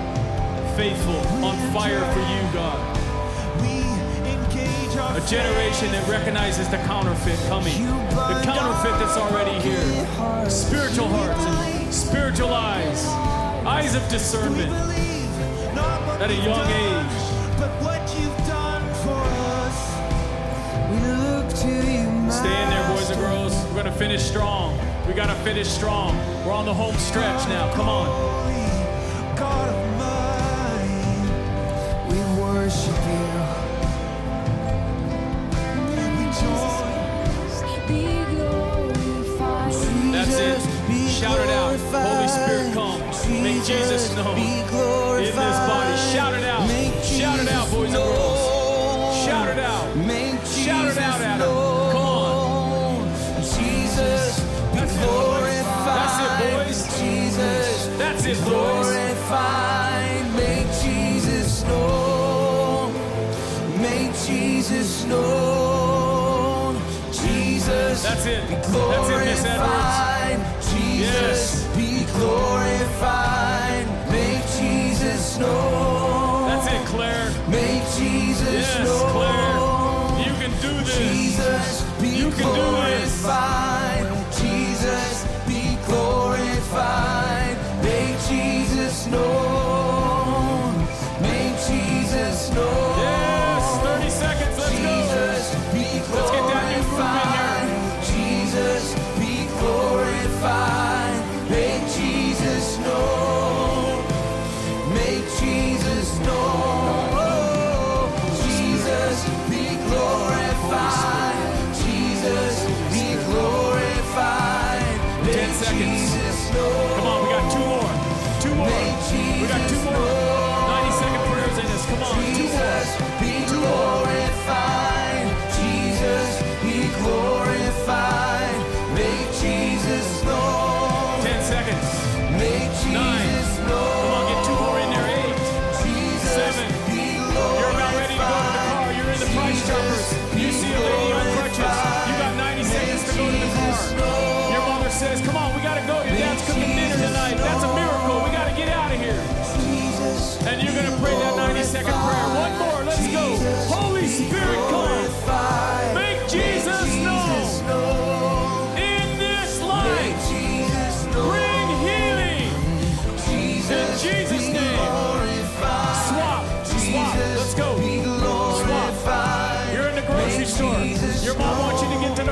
[0.76, 2.78] faithful, on fire for you, God.
[3.61, 3.80] We
[4.28, 10.51] engage our A generation that recognizes the counterfeit coming, the counterfeit that's already here.
[10.51, 13.07] Spiritual hearts and spiritual eyes,
[13.68, 14.72] eyes of discernment
[16.22, 17.28] at a young done, age.
[21.50, 23.52] to Stay in there, boys and girls.
[23.66, 24.78] We're gonna finish strong.
[25.06, 26.16] We gotta finish strong.
[26.46, 27.70] We're on the home stretch now.
[27.74, 28.06] Come on.
[29.36, 31.28] God of mine.
[32.08, 33.07] We worship
[43.68, 44.62] Jesus known be
[45.18, 45.94] in this body.
[46.10, 46.66] Shout it out.
[46.66, 49.24] Make Shout it out, boys and girls.
[49.26, 49.94] Shout it out.
[49.94, 51.92] Make Shout it out, Jesus Adam.
[51.92, 53.08] Come on.
[53.36, 54.40] Jesus
[54.72, 55.02] be That's it.
[55.04, 55.98] glorified.
[55.98, 56.98] That's it, boys.
[56.98, 58.44] Jesus That's it, boys.
[58.48, 60.24] glorified.
[60.34, 62.92] Make Jesus known.
[63.82, 66.80] Make Jesus known.
[67.12, 68.48] Jesus That's it.
[68.48, 70.72] That's it, Miss Edwards.
[70.72, 71.76] Jesus Yes.
[71.76, 72.67] be glorified.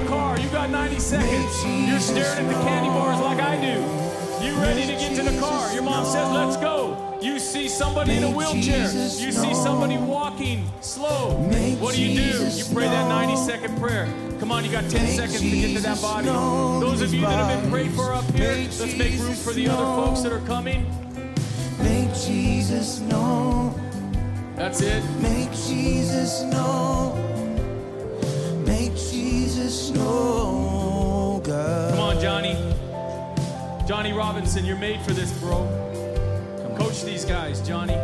[0.00, 0.38] The car.
[0.38, 1.64] You got 90 seconds.
[1.64, 4.44] You're staring at the candy bars like I do.
[4.44, 5.72] You ready to get to the car.
[5.72, 7.18] Your mom says, let's go.
[7.22, 8.92] You see somebody in a wheelchair.
[8.92, 11.36] You see somebody walking slow.
[11.80, 12.46] What do you do?
[12.46, 14.06] You pray that 90 second prayer.
[14.38, 16.26] Come on, you got 10 seconds to get to that body.
[16.26, 19.68] Those of you that have been prayed for up here, let's make room for the
[19.68, 20.86] other folks that are coming.
[21.78, 23.74] Make Jesus know.
[24.56, 25.02] That's it.
[25.20, 27.35] Make Jesus known.
[29.66, 31.44] Make Jesus God.
[31.90, 32.54] Come on, Johnny.
[33.84, 35.66] Johnny Robinson, you're made for this, bro.
[36.78, 37.96] Coach these guys, Johnny.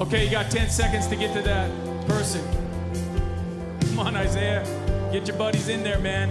[0.00, 1.70] Okay, you got 10 seconds to get to that
[2.08, 2.42] person.
[3.90, 4.64] Come on, Isaiah.
[5.12, 6.30] Get your buddies in there, man.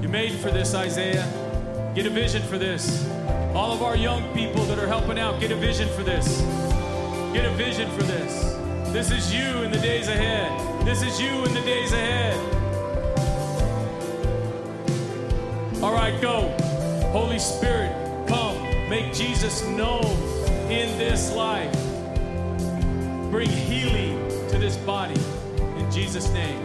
[0.00, 1.26] You're made for this, Isaiah.
[1.96, 3.08] Get a vision for this.
[3.54, 6.65] All of our young people that are helping out, get a vision for this.
[7.32, 8.56] Get a vision for this.
[8.92, 10.86] This is you in the days ahead.
[10.86, 12.36] This is you in the days ahead.
[15.82, 16.54] All right, go.
[17.12, 17.92] Holy Spirit,
[18.26, 18.62] come.
[18.88, 20.04] Make Jesus known
[20.70, 21.72] in this life.
[23.30, 24.16] Bring healing
[24.48, 25.20] to this body
[25.76, 26.64] in Jesus' name.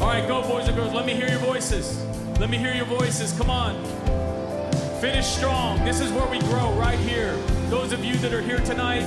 [0.00, 0.92] All right, go, boys and girls.
[0.92, 2.04] Let me hear your voices.
[2.38, 3.32] Let me hear your voices.
[3.32, 3.82] Come on.
[5.00, 5.84] Finish strong.
[5.84, 7.36] This is where we grow, right here.
[7.70, 9.02] Those of you that are here tonight,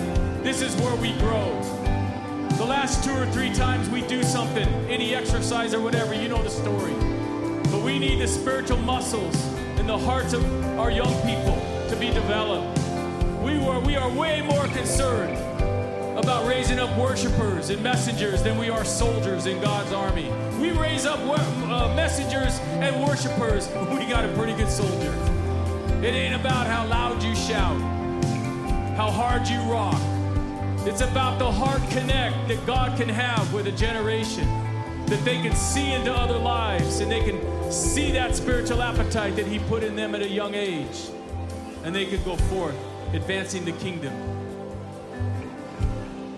[0.50, 1.62] this is where we grow.
[2.58, 6.42] The last two or three times we do something, any exercise or whatever, you know
[6.42, 6.94] the story.
[7.72, 9.36] But we need the spiritual muscles
[9.78, 10.44] in the hearts of
[10.80, 11.54] our young people
[11.88, 12.80] to be developed.
[13.44, 15.38] We, were, we are way more concerned
[16.18, 20.32] about raising up worshipers and messengers than we are soldiers in God's army.
[20.60, 25.14] We raise up uh, messengers and worshipers, we got a pretty good soldier.
[26.02, 27.80] It ain't about how loud you shout,
[28.98, 30.09] how hard you rock.
[30.90, 34.48] It's about the heart connect that God can have with a generation,
[35.06, 39.46] that they can see into other lives and they can see that spiritual appetite that
[39.46, 41.12] He put in them at a young age,
[41.84, 42.76] and they can go forth
[43.14, 44.12] advancing the kingdom.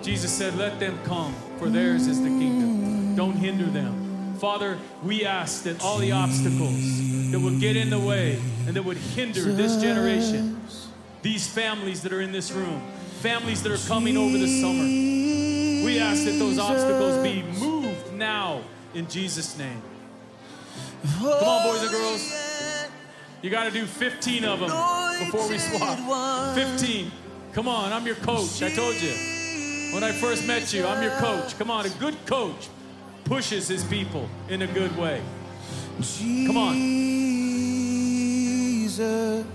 [0.04, 3.16] Jesus said, Let them come, for theirs is the kingdom.
[3.16, 4.36] Don't hinder them.
[4.38, 8.38] Father, we ask that all the obstacles that would get in the way
[8.68, 10.62] and that would hinder this generation,
[11.22, 12.82] these families that are in this room,
[13.22, 14.84] families that are coming over the summer.
[15.86, 18.64] We ask that those obstacles be moved now
[18.96, 19.82] in Jesus' name.
[21.20, 22.90] Come on, boys and girls.
[23.44, 24.70] You got to do 15 of them
[25.20, 26.56] before we swap.
[26.56, 27.12] 15.
[27.54, 28.64] Come on, I'm your coach.
[28.64, 29.14] I told you.
[29.94, 31.56] When I first met you, I'm your coach.
[31.60, 32.70] Come on, a good coach
[33.26, 35.22] pushes his people in a good way.
[36.48, 36.74] Come on.
[38.84, 39.46] Jesus.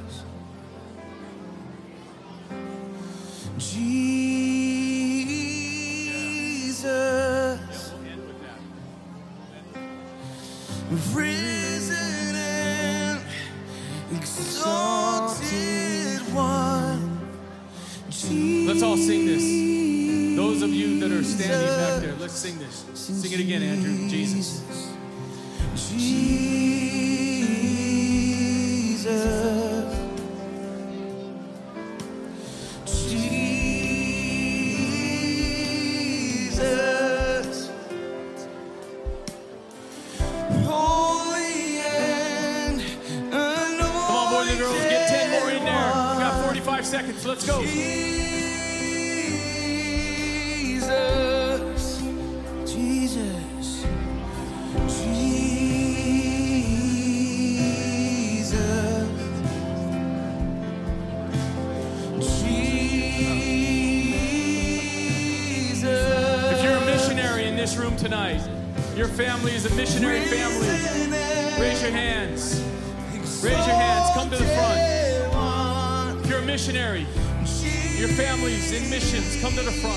[3.58, 4.34] Jesus,
[11.14, 13.20] risen and
[14.12, 15.38] exalted
[16.34, 17.30] one.
[18.10, 20.36] Jesus, Let's all sing this.
[20.36, 22.84] Those of you that are standing back there, let's sing this.
[22.92, 23.85] Sing it again, Andrew.
[69.46, 70.68] family is a missionary family.
[71.60, 72.60] Raise your hands.
[73.44, 74.10] Raise your hands.
[74.14, 76.24] Come to the front.
[76.24, 77.06] If you're a missionary,
[77.96, 79.40] your family's in missions.
[79.40, 79.95] Come to the front.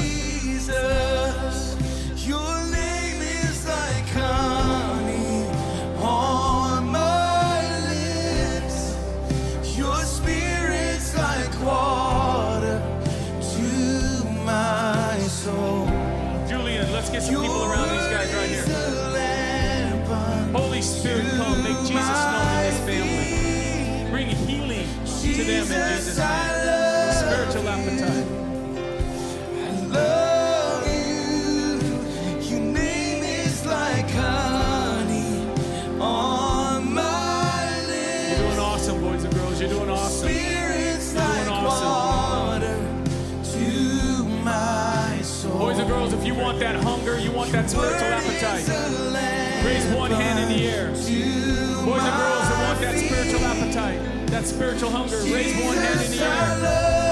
[54.40, 55.18] that spiritual hunger.
[55.34, 57.09] Raise one hand in the air.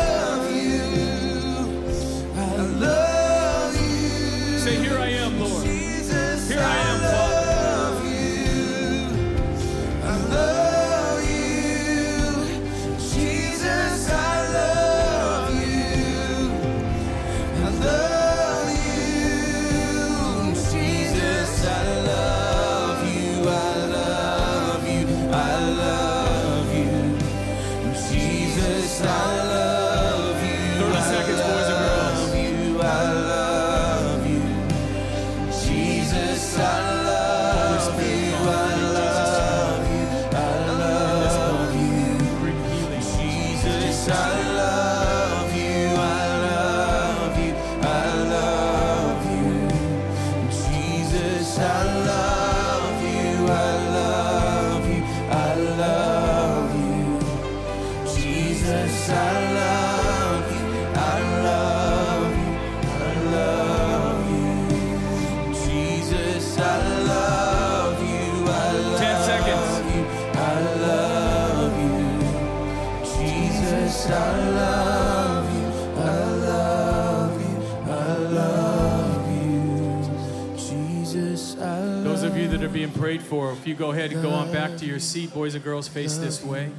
[83.68, 86.42] you go ahead and go on back to your seat, boys and girls, face this
[86.42, 86.72] way.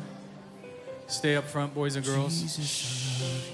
[1.06, 2.40] Stay up front, boys and girls.
[2.40, 3.52] Jesus.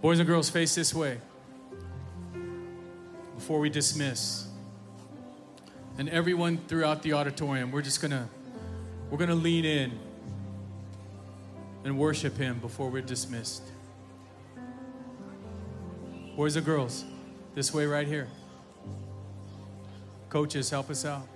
[0.00, 1.18] Boys and girls, face this way
[3.34, 4.46] before we dismiss.
[5.98, 8.28] And everyone throughout the auditorium, we're just gonna
[9.10, 9.98] we're gonna lean in
[11.84, 13.62] and worship Him before we're dismissed.
[16.34, 17.04] Boys and girls,
[17.54, 18.28] this way right here.
[20.30, 21.28] Coaches, help us out.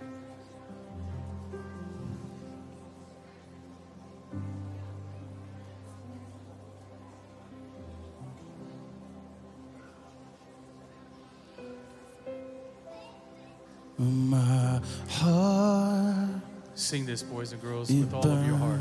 [13.99, 16.41] My heart.
[16.75, 18.81] Sing this, boys and girls, with all of your heart.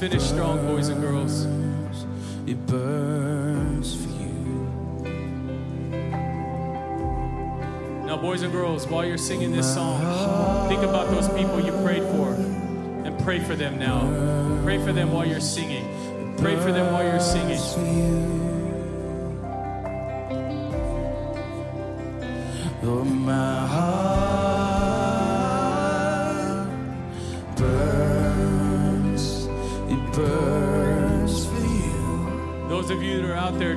[0.00, 1.44] Finish strong, boys and girls.
[2.46, 4.66] It burns for you.
[8.06, 10.00] Now, boys and girls, while you're singing this song,
[10.70, 14.00] think about those people you prayed for and pray for them now.
[14.64, 15.84] Pray for them while you're singing.
[16.38, 18.59] Pray for them while you're singing.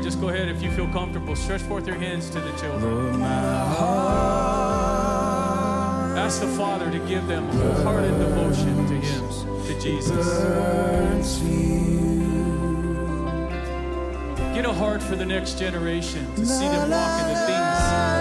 [0.03, 1.33] Just go ahead if you feel comfortable.
[1.35, 3.21] Stretch forth your hands to the children.
[6.13, 10.41] Ask the Father to give them wholehearted devotion to Him, to Jesus.
[10.41, 11.93] burns for you.
[14.53, 18.12] Get a heart for the next generation to see them walk in the things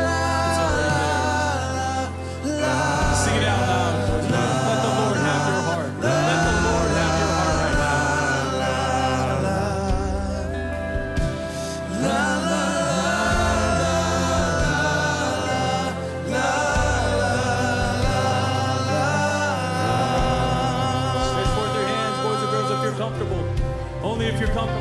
[24.33, 24.81] if you're comfortable.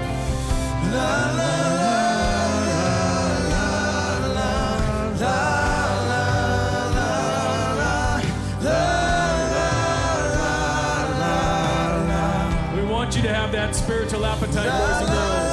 [12.76, 15.52] We want you to have that spiritual appetite, boys and girls.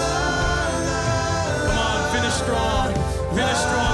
[1.67, 2.95] Come on, finish strong.
[3.35, 3.88] Finish strong.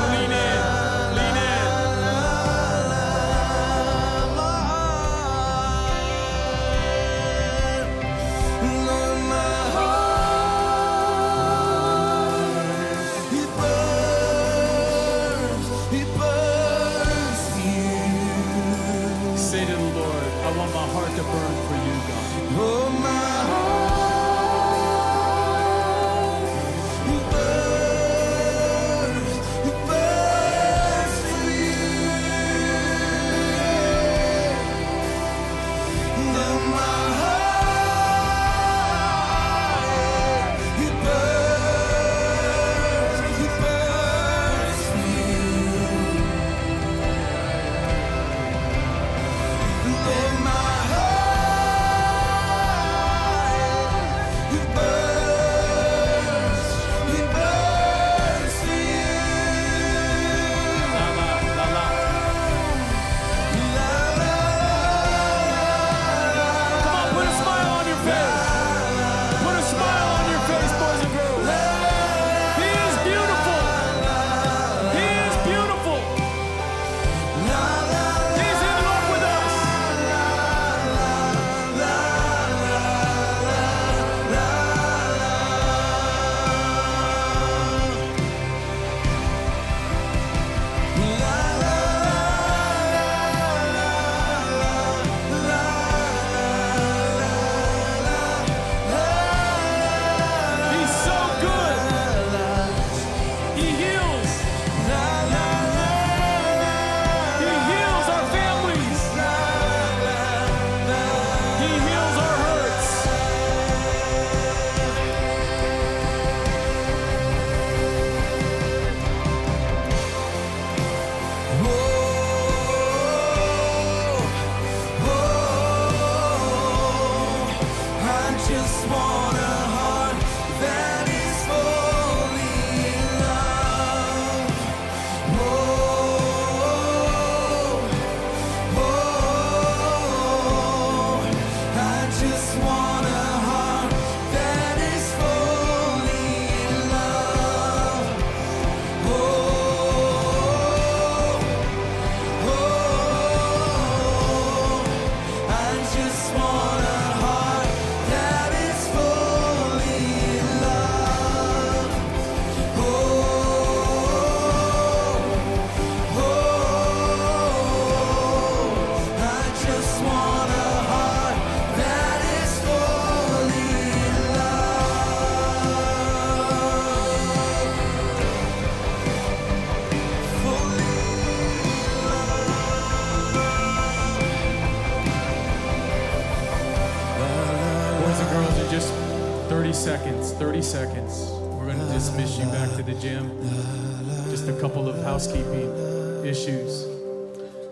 [195.24, 196.86] Housekeeping issues.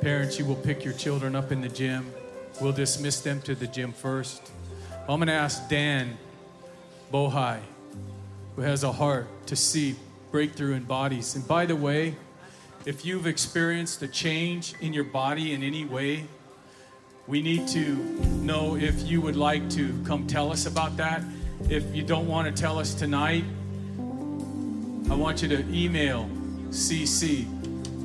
[0.01, 2.11] Parents, you will pick your children up in the gym.
[2.63, 4.51] We'll dismiss them to the gym first.
[5.01, 6.17] I'm going to ask Dan
[7.13, 7.59] Bohi,
[8.57, 9.97] who has a heart to see
[10.31, 11.35] breakthrough in bodies.
[11.35, 12.15] And by the way,
[12.87, 16.25] if you've experienced a change in your body in any way,
[17.27, 17.97] we need to
[18.41, 21.23] know if you would like to come tell us about that.
[21.69, 23.45] If you don't want to tell us tonight,
[25.11, 26.31] I want you to email
[26.73, 27.47] cc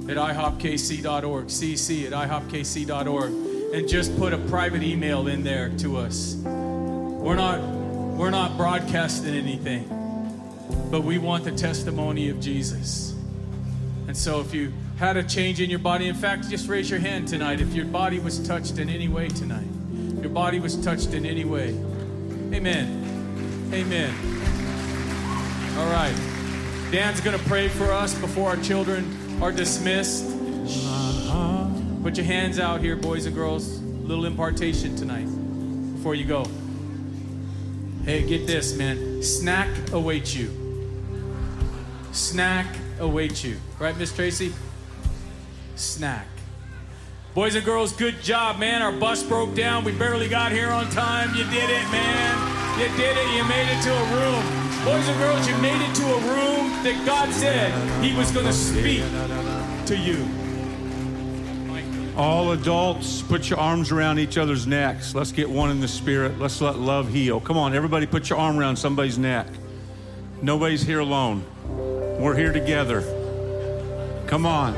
[0.09, 6.35] at ihopkc.org, cc at ihopkc.org, and just put a private email in there to us.
[6.43, 7.61] We're not,
[8.15, 9.87] we're not broadcasting anything,
[10.91, 13.15] but we want the testimony of Jesus.
[14.07, 16.99] And so if you had a change in your body, in fact, just raise your
[16.99, 19.67] hand tonight if your body was touched in any way tonight.
[20.21, 21.69] Your body was touched in any way.
[22.53, 23.69] Amen.
[23.73, 24.13] Amen.
[25.77, 26.36] All right.
[26.91, 30.25] Dan's going to pray for us before our children are dismissed.
[32.01, 33.79] Put your hands out here, boys and girls.
[33.79, 35.25] A little impartation tonight
[35.95, 36.45] before you go.
[38.05, 39.21] Hey, get this, man.
[39.21, 40.49] Snack awaits you.
[42.13, 42.65] Snack
[43.01, 43.57] awaits you.
[43.79, 44.53] Right, Miss Tracy?
[45.75, 46.27] Snack.
[47.33, 48.81] Boys and girls, good job, man.
[48.81, 49.83] Our bus broke down.
[49.83, 51.35] We barely got here on time.
[51.35, 52.79] You did it, man.
[52.79, 53.35] You did it.
[53.35, 54.56] You made it to a room.
[54.87, 58.45] Boys and girls, you made it to a room that God said He was going
[58.45, 59.03] to speak
[59.85, 60.25] to you.
[62.15, 65.13] All adults, put your arms around each other's necks.
[65.13, 66.39] Let's get one in the spirit.
[66.39, 67.41] Let's let love heal.
[67.41, 69.47] Come on, everybody, put your arm around somebody's neck.
[70.41, 71.43] Nobody's here alone.
[72.17, 73.01] We're here together.
[74.25, 74.73] Come on.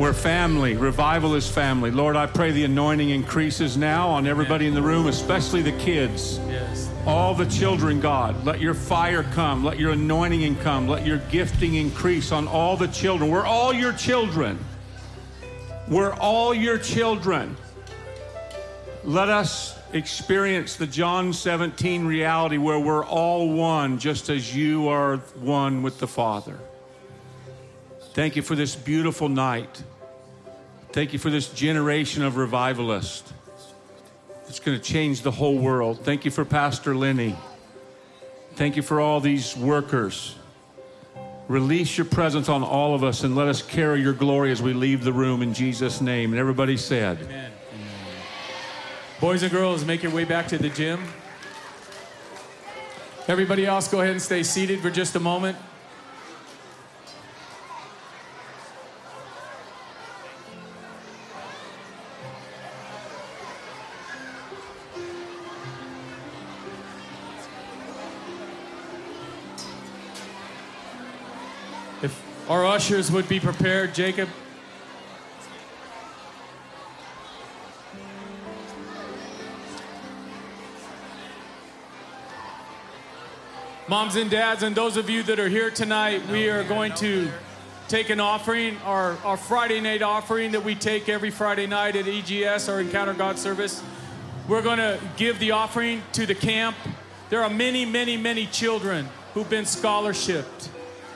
[0.00, 0.74] We're family.
[0.74, 1.90] Revival is family.
[1.90, 6.38] Lord, I pray the anointing increases now on everybody in the room, especially the kids.
[6.48, 6.93] Yes.
[7.06, 11.74] All the children, God, let your fire come, let your anointing come, let your gifting
[11.74, 13.30] increase on all the children.
[13.30, 14.58] We're all your children.
[15.86, 17.58] We're all your children.
[19.04, 25.18] Let us experience the John 17 reality where we're all one, just as you are
[25.40, 26.58] one with the Father.
[28.14, 29.82] Thank you for this beautiful night.
[30.92, 33.30] Thank you for this generation of revivalists.
[34.54, 36.04] It's going to change the whole world.
[36.04, 37.34] Thank you for Pastor Lenny.
[38.54, 40.36] Thank you for all these workers.
[41.48, 44.72] Release your presence on all of us and let us carry your glory as we
[44.72, 46.30] leave the room in Jesus' name.
[46.30, 47.50] And everybody said, Amen.
[49.20, 51.02] Boys and girls, make your way back to the gym.
[53.26, 55.58] Everybody else, go ahead and stay seated for just a moment.
[72.54, 74.28] Our ushers would be prepared, Jacob.
[83.88, 87.28] Moms and dads, and those of you that are here tonight, we are going to
[87.88, 92.06] take an offering, our, our Friday night offering that we take every Friday night at
[92.06, 93.82] EGS, our Encounter God service.
[94.46, 96.76] We're going to give the offering to the camp.
[97.30, 100.68] There are many, many, many children who've been scholarshiped,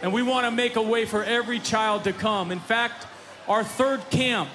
[0.03, 2.53] and we want to make a way for every child to come.
[2.53, 3.07] In fact,
[3.49, 4.49] our third camp,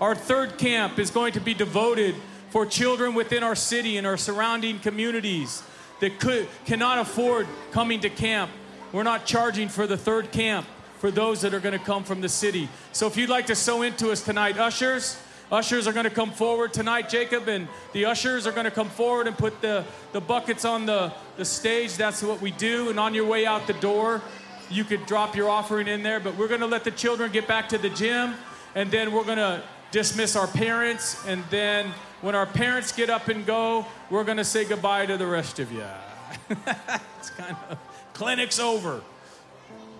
[0.00, 2.14] our third camp is going to be devoted
[2.50, 5.62] for children within our city and our surrounding communities
[6.00, 8.50] that could, cannot afford coming to camp.
[8.92, 10.66] We're not charging for the third camp
[10.98, 12.68] for those that are going to come from the city.
[12.92, 15.20] So if you'd like to sow into us tonight, ushers,
[15.52, 18.88] ushers are going to come forward tonight, Jacob, and the ushers are going to come
[18.88, 21.96] forward and put the, the buckets on the, the stage.
[21.96, 22.90] That's what we do.
[22.90, 24.22] And on your way out the door,
[24.70, 26.20] you could drop your offering in there.
[26.20, 28.34] But we're going to let the children get back to the gym,
[28.74, 33.28] and then we're going to dismiss our parents, and then when our parents get up
[33.28, 35.84] and go, we're going to say goodbye to the rest of you.
[36.50, 37.78] it's kind of
[38.12, 39.00] clinic's over,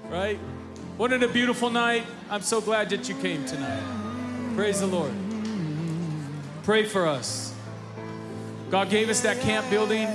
[0.08, 0.38] right?
[1.00, 2.04] It a beautiful night?
[2.28, 3.82] I'm so glad that you came tonight.
[4.56, 5.12] Praise the Lord.
[6.64, 7.54] Pray for us.
[8.68, 10.08] God gave us that camp building.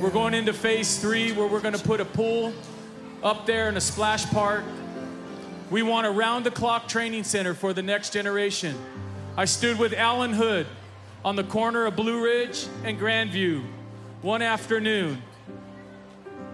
[0.00, 2.52] We're going into phase three where we're going to put a pool
[3.22, 4.64] up there in a splash park.
[5.70, 8.76] We want a round the clock training center for the next generation.
[9.36, 10.66] I stood with Allen Hood
[11.24, 13.64] on the corner of Blue Ridge and Grandview
[14.22, 15.22] one afternoon.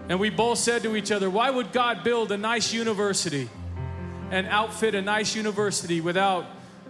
[0.09, 3.49] And we both said to each other, Why would God build a nice university
[4.31, 6.45] and outfit a nice university without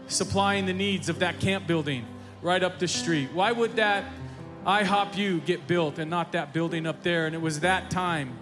[0.07, 2.05] supplying the needs of that camp building
[2.41, 3.29] right up the street?
[3.33, 4.05] Why would that
[4.67, 7.25] IHOP U get built and not that building up there.
[7.25, 8.37] And it was that time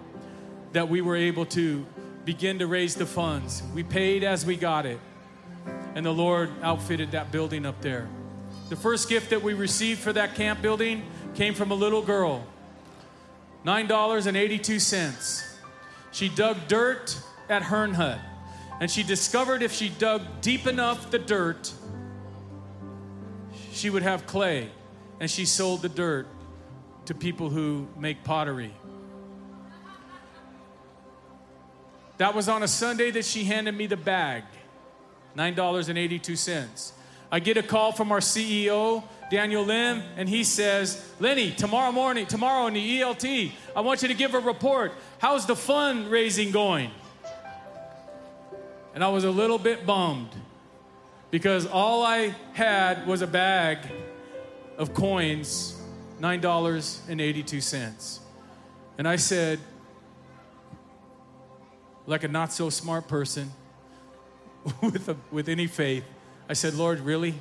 [0.76, 1.86] that we were able to
[2.26, 3.62] begin to raise the funds.
[3.74, 5.00] We paid as we got it.
[5.94, 8.06] And the Lord outfitted that building up there.
[8.68, 11.02] The first gift that we received for that camp building
[11.34, 12.46] came from a little girl
[13.64, 15.56] $9.82.
[16.12, 17.18] She dug dirt
[17.48, 18.20] at Herrnhut,
[18.78, 21.72] and she discovered if she dug deep enough the dirt,
[23.72, 24.68] she would have clay,
[25.20, 26.26] and she sold the dirt
[27.06, 28.74] to people who make pottery.
[32.18, 34.42] That was on a Sunday that she handed me the bag,
[35.36, 36.92] $9.82.
[37.30, 42.26] I get a call from our CEO, Daniel Lim, and he says, Lenny, tomorrow morning,
[42.26, 44.92] tomorrow in the ELT, I want you to give a report.
[45.18, 46.90] How's the fundraising going?
[48.94, 50.30] And I was a little bit bummed
[51.30, 53.78] because all I had was a bag
[54.78, 55.78] of coins,
[56.20, 58.20] $9.82.
[58.96, 59.60] And I said,
[62.06, 63.50] like a not so smart person
[64.82, 66.04] with, a, with any faith,
[66.48, 67.34] I said, Lord, really?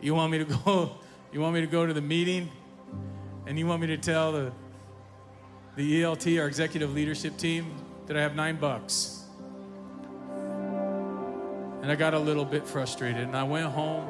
[0.00, 0.92] You want me to go?
[1.32, 2.50] You want me to go to the meeting?
[3.46, 4.52] And you want me to tell the,
[5.76, 7.74] the ELT, our executive leadership team,
[8.06, 9.24] that I have nine bucks?
[11.80, 13.22] And I got a little bit frustrated.
[13.22, 14.06] And I went home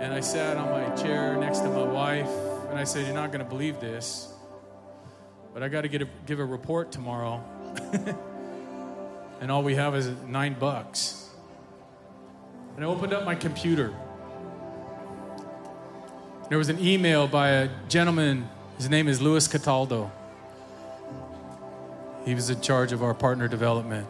[0.00, 2.30] and I sat on my chair next to my wife.
[2.68, 4.34] And I said, You're not going to believe this,
[5.54, 7.44] but I got to get a, give a report tomorrow.
[9.40, 11.30] and all we have is nine bucks.
[12.76, 13.94] And I opened up my computer.
[16.48, 20.12] There was an email by a gentleman, his name is Luis Cataldo.
[22.24, 24.06] He was in charge of our partner development.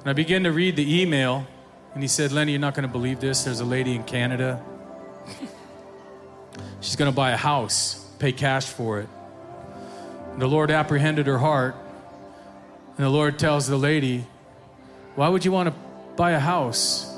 [0.00, 1.46] And I began to read the email,
[1.94, 3.44] and he said, Lenny, you're not going to believe this.
[3.44, 4.62] There's a lady in Canada.
[6.80, 9.08] She's going to buy a house, pay cash for it.
[10.32, 11.74] And the Lord apprehended her heart,
[12.96, 14.26] and the Lord tells the lady,
[15.14, 15.74] Why would you want to
[16.16, 17.12] buy a house?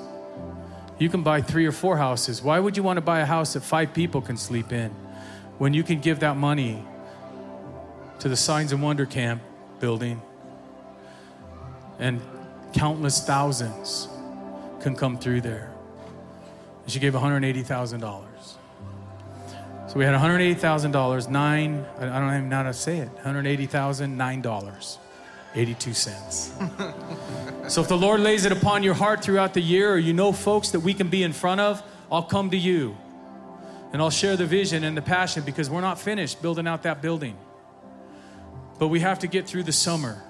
[0.98, 2.42] You can buy three or four houses.
[2.42, 4.90] Why would you want to buy a house that five people can sleep in
[5.58, 6.82] when you can give that money
[8.18, 9.40] to the Signs and Wonder Camp
[9.78, 10.20] building
[12.00, 12.20] and
[12.72, 14.08] countless thousands
[14.80, 15.72] can come through there?
[16.82, 18.24] And she gave $180,000.
[19.86, 24.42] So we had $180,000, nine, I don't even know how to say it, $180,000, nine
[24.42, 24.98] dollars.
[25.58, 26.52] 82 cents.
[27.68, 30.30] so if the Lord lays it upon your heart throughout the year, or you know
[30.30, 31.82] folks that we can be in front of,
[32.12, 32.96] I'll come to you
[33.92, 37.02] and I'll share the vision and the passion because we're not finished building out that
[37.02, 37.36] building.
[38.78, 40.22] But we have to get through the summer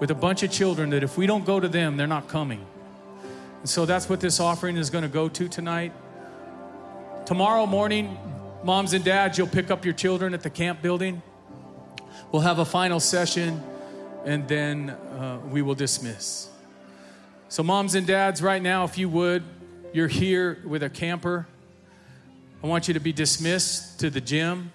[0.00, 2.66] with a bunch of children that if we don't go to them, they're not coming.
[3.60, 5.92] And so that's what this offering is going to go to tonight.
[7.24, 8.18] Tomorrow morning,
[8.64, 11.22] moms and dads, you'll pick up your children at the camp building.
[12.32, 13.62] We'll have a final session
[14.24, 16.48] and then uh, we will dismiss.
[17.48, 19.42] So, moms and dads, right now, if you would,
[19.92, 21.46] you're here with a camper.
[22.62, 24.72] I want you to be dismissed to the gym.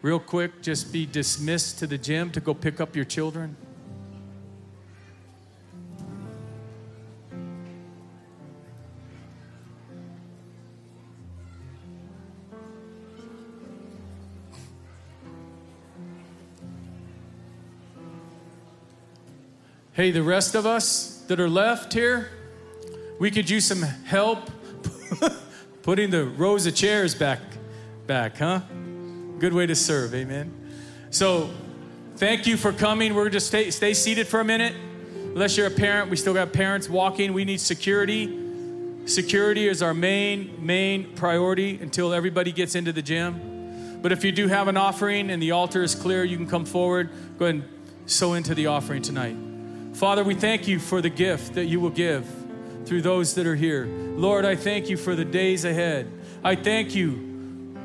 [0.00, 3.56] Real quick, just be dismissed to the gym to go pick up your children.
[19.94, 22.30] Hey, the rest of us that are left here,
[23.18, 24.50] we could use some help
[25.82, 27.40] putting the rows of chairs back,
[28.06, 28.60] back, huh?
[29.38, 30.50] Good way to serve, amen.
[31.10, 31.50] So,
[32.16, 33.14] thank you for coming.
[33.14, 34.74] We're just stay, stay seated for a minute.
[35.34, 37.34] Unless you're a parent, we still got parents walking.
[37.34, 39.04] We need security.
[39.04, 44.00] Security is our main, main priority until everybody gets into the gym.
[44.00, 46.64] But if you do have an offering and the altar is clear, you can come
[46.64, 47.10] forward.
[47.38, 49.51] Go ahead and sow into the offering tonight.
[49.94, 52.26] Father, we thank you for the gift that you will give
[52.86, 53.86] through those that are here.
[53.86, 56.10] Lord, I thank you for the days ahead.
[56.42, 57.76] I thank you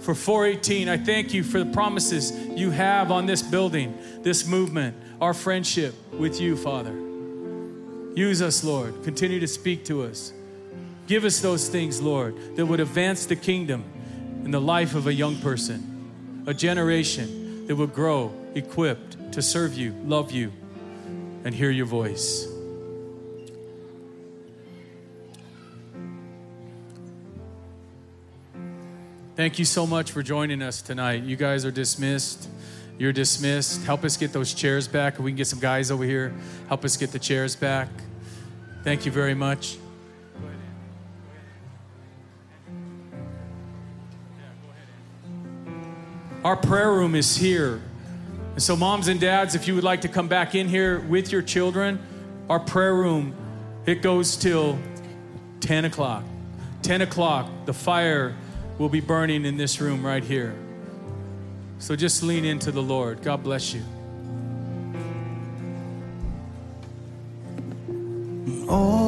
[0.00, 0.88] for 418.
[0.88, 5.94] I thank you for the promises you have on this building, this movement, our friendship
[6.12, 6.92] with you, Father.
[8.14, 9.02] Use us, Lord.
[9.02, 10.32] Continue to speak to us.
[11.06, 13.84] Give us those things, Lord, that would advance the kingdom
[14.44, 19.74] in the life of a young person, a generation that would grow equipped to serve
[19.74, 20.52] you, love you,
[21.44, 22.48] and hear your voice.
[29.36, 31.24] Thank you so much for joining us tonight.
[31.24, 32.48] You guys are dismissed.
[32.98, 33.84] You're dismissed.
[33.84, 35.18] Help us get those chairs back.
[35.18, 36.32] We can get some guys over here.
[36.68, 37.88] Help us get the chairs back.
[38.84, 39.76] Thank you very much.
[46.44, 47.82] Our prayer room is here.
[48.54, 51.32] And so, moms and dads, if you would like to come back in here with
[51.32, 51.98] your children,
[52.48, 53.34] our prayer room,
[53.84, 54.78] it goes till
[55.58, 56.22] 10 o'clock.
[56.82, 58.36] 10 o'clock, the fire
[58.78, 60.54] will be burning in this room right here.
[61.80, 63.22] So just lean into the Lord.
[63.22, 63.82] God bless you.
[68.68, 69.03] Oh.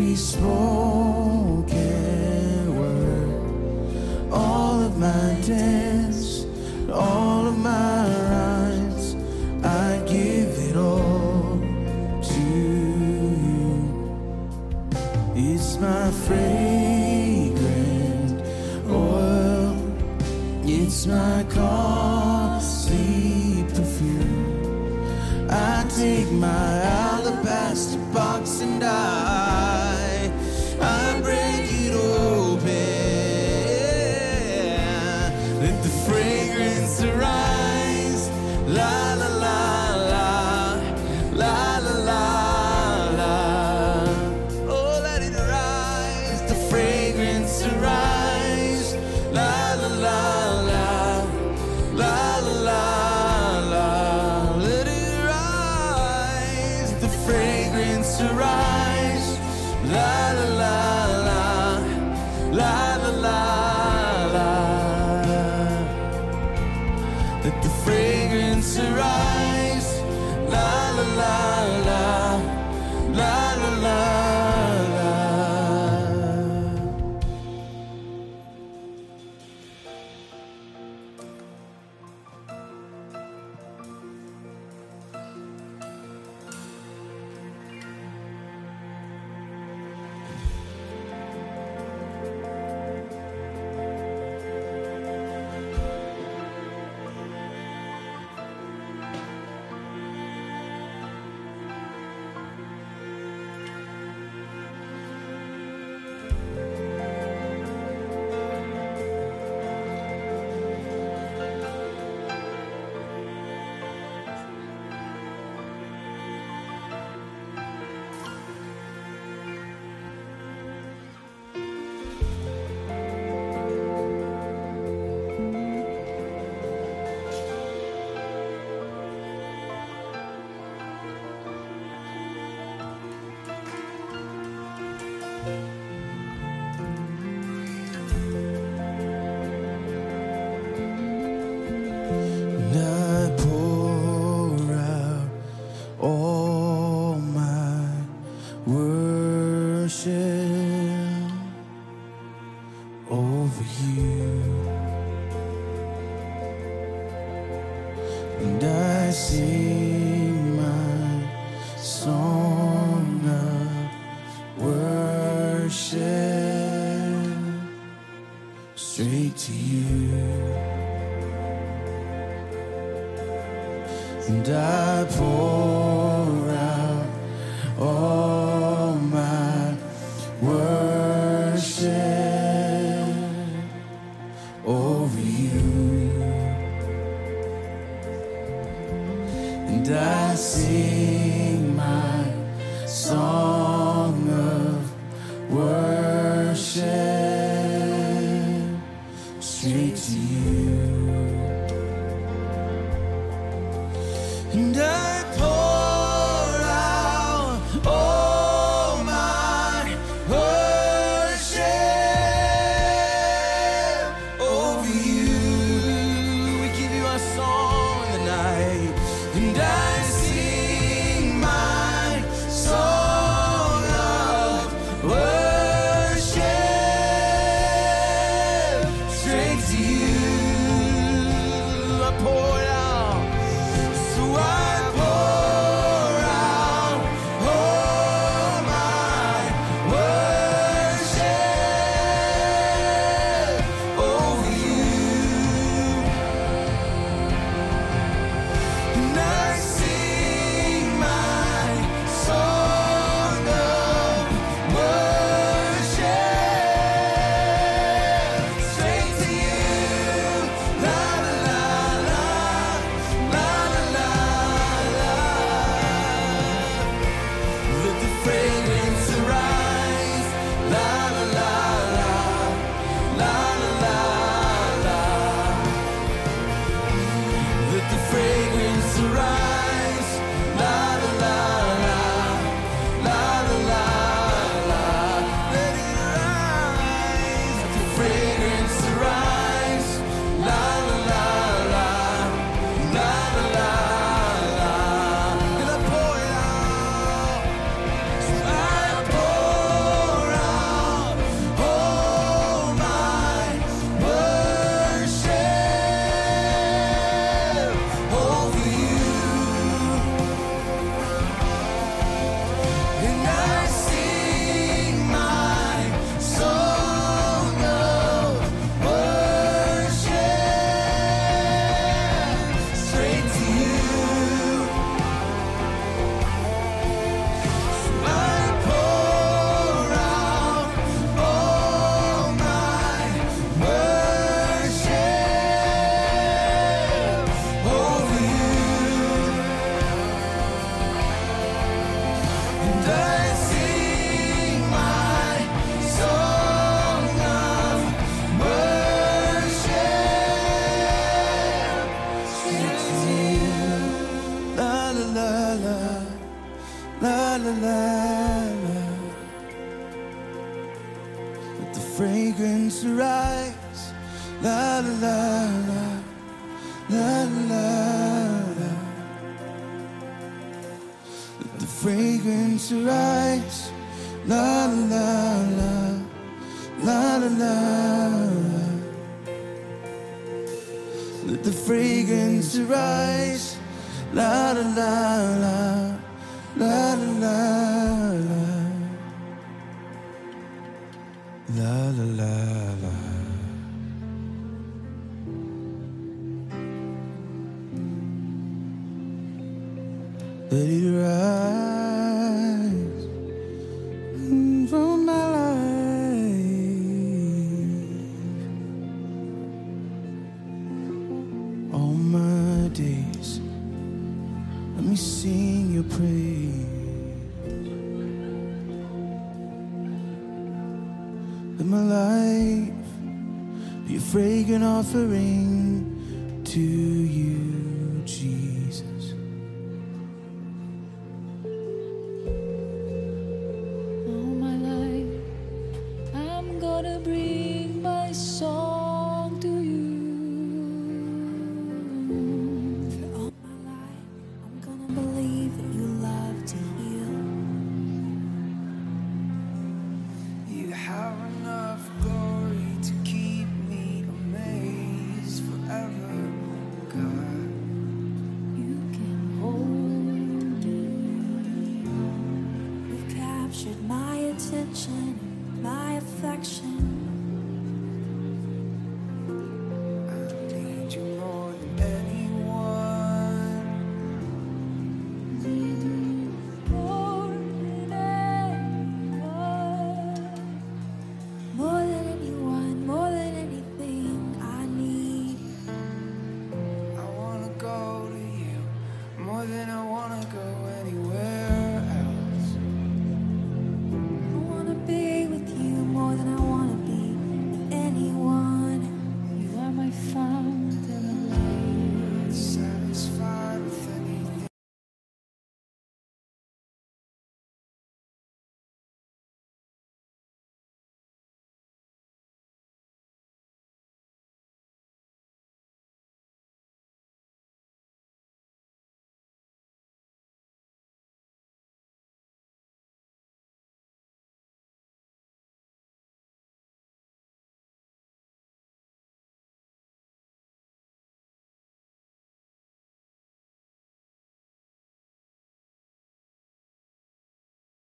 [0.00, 1.68] every spoken
[2.74, 6.46] word, all of my dance,
[6.90, 9.14] all of my rhymes,
[9.62, 11.60] I give it all
[12.22, 12.40] to
[13.46, 13.84] you.
[15.34, 17.60] It's my fragrant
[18.88, 19.76] oil,
[20.64, 22.86] it's my costly
[23.68, 25.50] perfume.
[25.50, 26.79] I take my